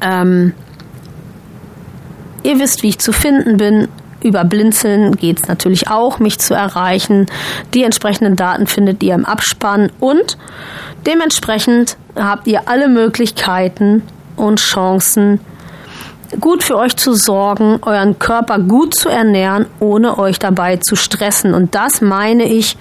ähm, 0.00 0.52
ihr 2.42 2.58
wisst, 2.58 2.82
wie 2.82 2.88
ich 2.88 2.98
zu 2.98 3.12
finden 3.12 3.56
bin. 3.56 3.88
Über 4.20 4.44
Blinzeln 4.44 5.14
geht 5.14 5.42
es 5.42 5.48
natürlich 5.48 5.88
auch, 5.88 6.18
mich 6.18 6.40
zu 6.40 6.52
erreichen. 6.52 7.26
Die 7.72 7.84
entsprechenden 7.84 8.34
Daten 8.34 8.66
findet 8.66 9.02
ihr 9.02 9.14
im 9.14 9.24
Abspann 9.24 9.92
und 10.00 10.36
dementsprechend 11.06 11.96
habt 12.16 12.48
ihr 12.48 12.68
alle 12.68 12.88
Möglichkeiten 12.88 14.02
und 14.34 14.58
Chancen, 14.58 15.38
gut 16.40 16.62
für 16.62 16.76
euch 16.76 16.96
zu 16.96 17.14
sorgen, 17.14 17.78
euren 17.82 18.18
Körper 18.18 18.58
gut 18.58 18.94
zu 18.94 19.08
ernähren, 19.08 19.66
ohne 19.80 20.18
euch 20.18 20.38
dabei 20.38 20.76
zu 20.76 20.96
stressen. 20.96 21.54
Und 21.54 21.74
das 21.74 22.00
meine 22.00 22.44
ich, 22.44 22.76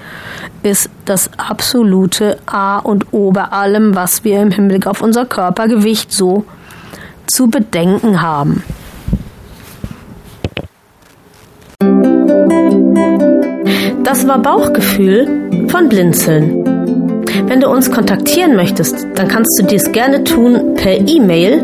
ist 0.63 0.89
das 1.05 1.29
absolute 1.37 2.37
A 2.45 2.79
und 2.79 3.13
O 3.13 3.31
bei 3.31 3.45
allem, 3.45 3.95
was 3.95 4.23
wir 4.23 4.41
im 4.41 4.51
Hinblick 4.51 4.87
auf 4.87 5.01
unser 5.01 5.25
Körpergewicht 5.25 6.11
so 6.11 6.45
zu 7.27 7.47
bedenken 7.47 8.21
haben. 8.21 8.63
Das 14.03 14.27
war 14.27 14.39
Bauchgefühl 14.39 15.67
von 15.69 15.89
Blinzeln. 15.89 16.63
Wenn 17.47 17.61
du 17.61 17.69
uns 17.69 17.91
kontaktieren 17.91 18.55
möchtest, 18.55 19.05
dann 19.15 19.27
kannst 19.27 19.59
du 19.59 19.65
dies 19.65 19.91
gerne 19.91 20.23
tun 20.23 20.75
per 20.75 20.97
E-Mail 20.97 21.63